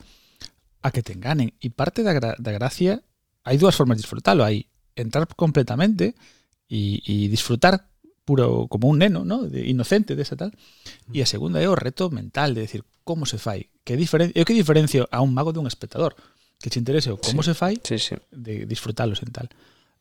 a 0.83 0.91
que 0.91 1.01
te 1.01 1.15
enganen. 1.15 1.55
E 1.63 1.71
parte 1.71 2.03
da, 2.03 2.13
gra 2.13 2.35
da 2.37 2.51
gracia, 2.51 3.01
hai 3.47 3.57
dúas 3.57 3.73
formas 3.73 3.97
de 3.97 4.03
disfrutalo. 4.05 4.43
Hai 4.43 4.67
entrar 4.93 5.25
completamente 5.33 6.13
e, 6.69 7.01
e 7.07 7.31
disfrutar 7.31 7.89
puro 8.27 8.67
como 8.67 8.87
un 8.87 8.99
neno, 8.99 9.25
¿no? 9.25 9.47
De, 9.47 9.65
inocente 9.67 10.15
desa 10.15 10.35
tal. 10.35 10.51
E 11.09 11.23
a 11.23 11.27
segunda 11.27 11.63
é 11.63 11.67
o 11.71 11.79
reto 11.79 12.11
mental 12.11 12.53
de 12.53 12.67
decir 12.67 12.83
como 13.07 13.25
se 13.25 13.39
fai. 13.39 13.71
Que 13.87 13.95
diferen 13.95 14.29
eu 14.35 14.45
que 14.45 14.53
diferencio 14.53 15.07
a 15.09 15.23
un 15.23 15.31
mago 15.31 15.55
dun 15.55 15.65
espectador 15.65 16.15
que 16.59 16.71
che 16.71 16.79
interese 16.79 17.11
o 17.11 17.19
como 17.19 17.43
sí, 17.43 17.51
se 17.51 17.53
fai 17.55 17.75
sí, 17.83 17.99
sí. 17.99 18.15
de 18.31 18.67
disfrutalos 18.67 19.19
en 19.23 19.31
tal. 19.31 19.47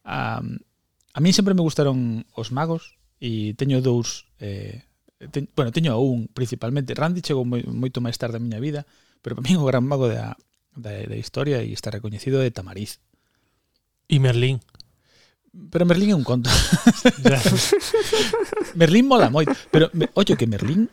A, 0.05 0.39
a 0.39 1.19
mí 1.23 1.31
sempre 1.33 1.55
me 1.55 1.63
gustaron 1.63 2.27
os 2.35 2.51
magos 2.55 2.99
e 3.23 3.55
teño 3.55 3.83
dous 3.83 4.31
eh, 4.39 4.87
te, 5.31 5.47
bueno, 5.55 5.71
teño 5.71 5.99
un 5.99 6.27
principalmente. 6.31 6.95
Randy 6.95 7.23
chegou 7.23 7.47
moi, 7.47 7.63
moito 7.67 8.03
máis 8.03 8.19
tarde 8.19 8.39
a 8.39 8.43
miña 8.43 8.63
vida, 8.63 8.87
pero 9.23 9.39
para 9.39 9.47
mí 9.47 9.55
o 9.59 9.67
gran 9.67 9.87
mago 9.87 10.07
da, 10.07 10.39
de, 10.77 11.07
de 11.07 11.19
historia 11.19 11.61
e 11.61 11.73
está 11.73 11.91
recoñecido 11.91 12.41
de 12.41 12.51
Tamariz. 12.51 13.01
E 14.09 14.19
Merlín. 14.21 14.61
Pero 15.71 15.85
Merlín 15.85 16.13
é 16.13 16.17
un 16.17 16.25
conto. 16.25 16.49
Merlín 18.81 19.09
mola 19.09 19.29
moito, 19.29 19.53
pero 19.71 19.93
me, 19.93 20.09
que 20.09 20.49
Merlín 20.49 20.89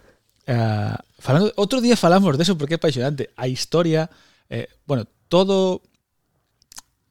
Uh, 0.49 0.97
falando, 1.21 1.53
outro 1.61 1.77
día 1.77 1.93
falamos 1.93 2.33
de 2.33 2.41
eso 2.41 2.57
porque 2.57 2.73
é 2.73 2.81
apaixonante. 2.81 3.29
A 3.37 3.45
historia, 3.45 4.09
eh, 4.49 4.65
bueno, 4.89 5.05
todo 5.29 5.85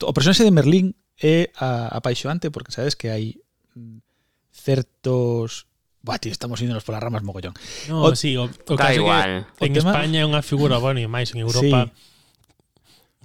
o 0.02 0.10
personaxe 0.10 0.42
de 0.42 0.50
Merlín 0.50 0.98
é 1.22 1.54
a, 1.54 1.86
apaixonante 1.94 2.50
porque 2.50 2.74
sabes 2.74 2.98
que 2.98 3.14
hai 3.14 3.38
mm, 3.78 4.02
certos 4.50 5.70
Buah, 6.02 6.18
tío, 6.18 6.34
estamos 6.34 6.58
índonos 6.62 6.82
polas 6.82 7.02
ramas 7.02 7.22
mogollón. 7.22 7.54
No, 7.86 8.10
o, 8.10 8.14
sí, 8.18 8.34
o, 8.34 8.50
o 8.50 8.74
caso 8.74 9.06
igual. 9.06 9.46
Que 9.54 9.70
en 9.70 9.72
o 9.74 9.86
tema, 9.86 9.94
España 9.94 10.18
é 10.22 10.26
unha 10.26 10.42
figura, 10.42 10.82
bueno, 10.82 10.98
e 10.98 11.06
máis 11.06 11.30
en 11.30 11.46
Europa 11.46 11.94
sí 11.94 12.08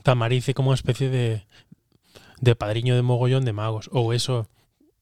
Tamariz 0.03 0.51
como 0.53 0.69
unha 0.69 0.79
especie 0.79 1.07
de 1.07 1.47
de 2.43 2.53
padriño 2.59 2.99
de 2.99 3.07
mogollón 3.07 3.47
de 3.47 3.55
magos, 3.55 3.87
ou 3.95 4.11
eso 4.11 4.51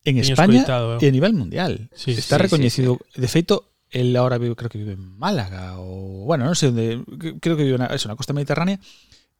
En 0.03 0.17
España 0.17 0.65
e 0.97 1.05
a 1.05 1.13
nivel 1.13 1.33
mundial. 1.37 1.89
Sí, 1.93 2.17
Está 2.17 2.41
sí, 2.41 2.49
recoñecido. 2.49 2.97
De 3.13 3.29
feito, 3.29 3.69
él 3.91 4.15
ahora 4.17 4.41
vive, 4.41 4.55
creo 4.55 4.69
que 4.69 4.81
vive 4.81 4.93
en 4.93 5.03
Málaga 5.19 5.77
ou, 5.77 6.25
bueno, 6.25 6.47
non 6.49 6.57
sei 6.57 6.73
onde, 6.73 7.05
creo 7.37 7.53
que 7.53 7.67
vive 7.67 7.77
na, 7.77 7.93
eso, 7.93 8.09
na 8.09 8.17
costa 8.17 8.33
mediterránea 8.33 8.81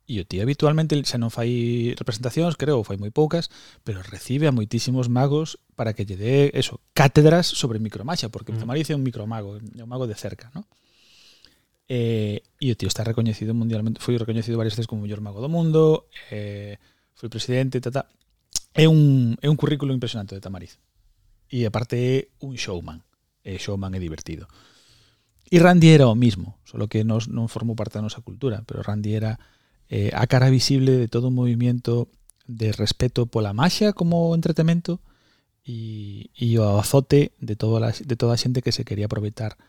e 0.06 0.20
o 0.20 0.28
tío 0.28 0.44
habitualmente 0.44 0.94
xa 1.08 1.18
non 1.18 1.32
fai 1.32 1.96
representacións, 1.98 2.60
creo, 2.60 2.84
fai 2.84 3.00
moi 3.00 3.10
poucas, 3.10 3.50
pero 3.82 4.04
recibe 4.04 4.46
a 4.46 4.54
moitísimos 4.54 5.08
magos 5.08 5.58
para 5.74 5.96
que 5.96 6.04
lle 6.06 6.20
dé 6.20 6.36
eso, 6.54 6.84
cátedras 6.94 7.48
sobre 7.48 7.80
micromaxia, 7.80 8.28
porque 8.30 8.52
mm. 8.52 8.60
Tamariz 8.62 8.92
é 8.92 8.96
un 8.98 9.08
micromago, 9.08 9.58
é 9.58 9.82
un 9.82 9.90
mago 9.90 10.06
de 10.06 10.20
cerca, 10.20 10.52
¿no? 10.54 10.68
Eh, 11.88 12.44
e 12.60 12.72
o 12.72 12.78
tío 12.78 12.88
está 12.88 13.04
recoñecido 13.04 13.54
mundialmente, 13.54 14.00
foi 14.00 14.16
recoñecido 14.16 14.58
varias 14.58 14.76
veces 14.76 14.88
como 14.88 15.02
o 15.02 15.06
mellor 15.06 15.20
mago 15.20 15.42
do 15.42 15.52
mundo, 15.52 16.08
eh, 16.30 16.78
foi 17.14 17.30
presidente, 17.30 17.82
tata. 17.82 18.08
É 18.72 18.88
un, 18.88 19.36
é 19.44 19.52
un 19.52 19.60
currículo 19.60 19.92
impresionante 19.92 20.36
de 20.36 20.42
Tamariz. 20.42 20.80
E 21.52 21.68
aparte 21.68 22.00
é 22.00 22.16
un 22.40 22.56
showman. 22.56 23.04
É 23.44 23.60
showman 23.60 23.92
é 23.92 24.00
divertido. 24.00 24.48
E 25.52 25.60
Randy 25.60 25.92
era 25.92 26.08
o 26.08 26.16
mismo, 26.16 26.56
solo 26.64 26.88
que 26.88 27.04
nos, 27.04 27.28
non 27.28 27.52
formou 27.52 27.76
parte 27.76 28.00
da 28.00 28.08
nosa 28.08 28.24
cultura, 28.24 28.64
pero 28.64 28.80
Randy 28.80 29.20
era 29.20 29.36
eh, 29.92 30.16
a 30.16 30.24
cara 30.32 30.48
visible 30.48 30.96
de 30.96 31.12
todo 31.12 31.28
o 31.28 31.36
movimento 31.36 32.08
de 32.48 32.72
respeto 32.72 33.28
pola 33.28 33.52
maxia 33.52 33.92
como 33.92 34.32
entretemento 34.32 35.04
e, 35.68 36.32
e 36.40 36.56
o 36.56 36.80
azote 36.80 37.36
de 37.44 37.60
toda, 37.60 37.84
a, 37.84 37.92
de 37.92 38.16
toda 38.16 38.34
a 38.34 38.40
xente 38.40 38.64
que 38.64 38.72
se 38.72 38.88
quería 38.88 39.12
aproveitar 39.12 39.60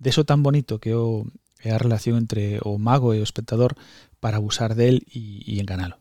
de 0.00 0.08
eso 0.08 0.24
tan 0.24 0.40
bonito 0.40 0.80
que 0.80 0.96
é 0.96 0.98
o 0.98 1.28
é 1.60 1.72
a 1.72 1.78
relación 1.78 2.18
entre 2.18 2.60
o 2.62 2.78
mago 2.78 3.14
e 3.14 3.20
o 3.20 3.26
espectador 3.26 3.74
para 4.20 4.38
abusar 4.38 4.74
del 4.74 5.06
e, 5.12 5.44
e 5.46 5.60
enganalo. 5.60 5.98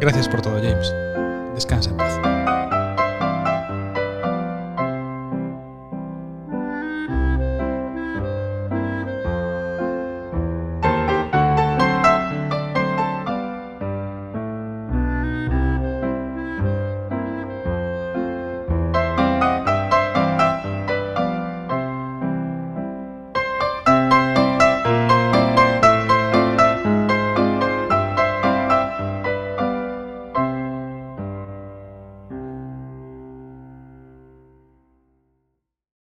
Gracias 0.00 0.28
por 0.28 0.42
todo, 0.42 0.62
James. 0.62 0.94
Descansa 1.54 1.90
en 1.90 1.96
paz. 1.96 2.37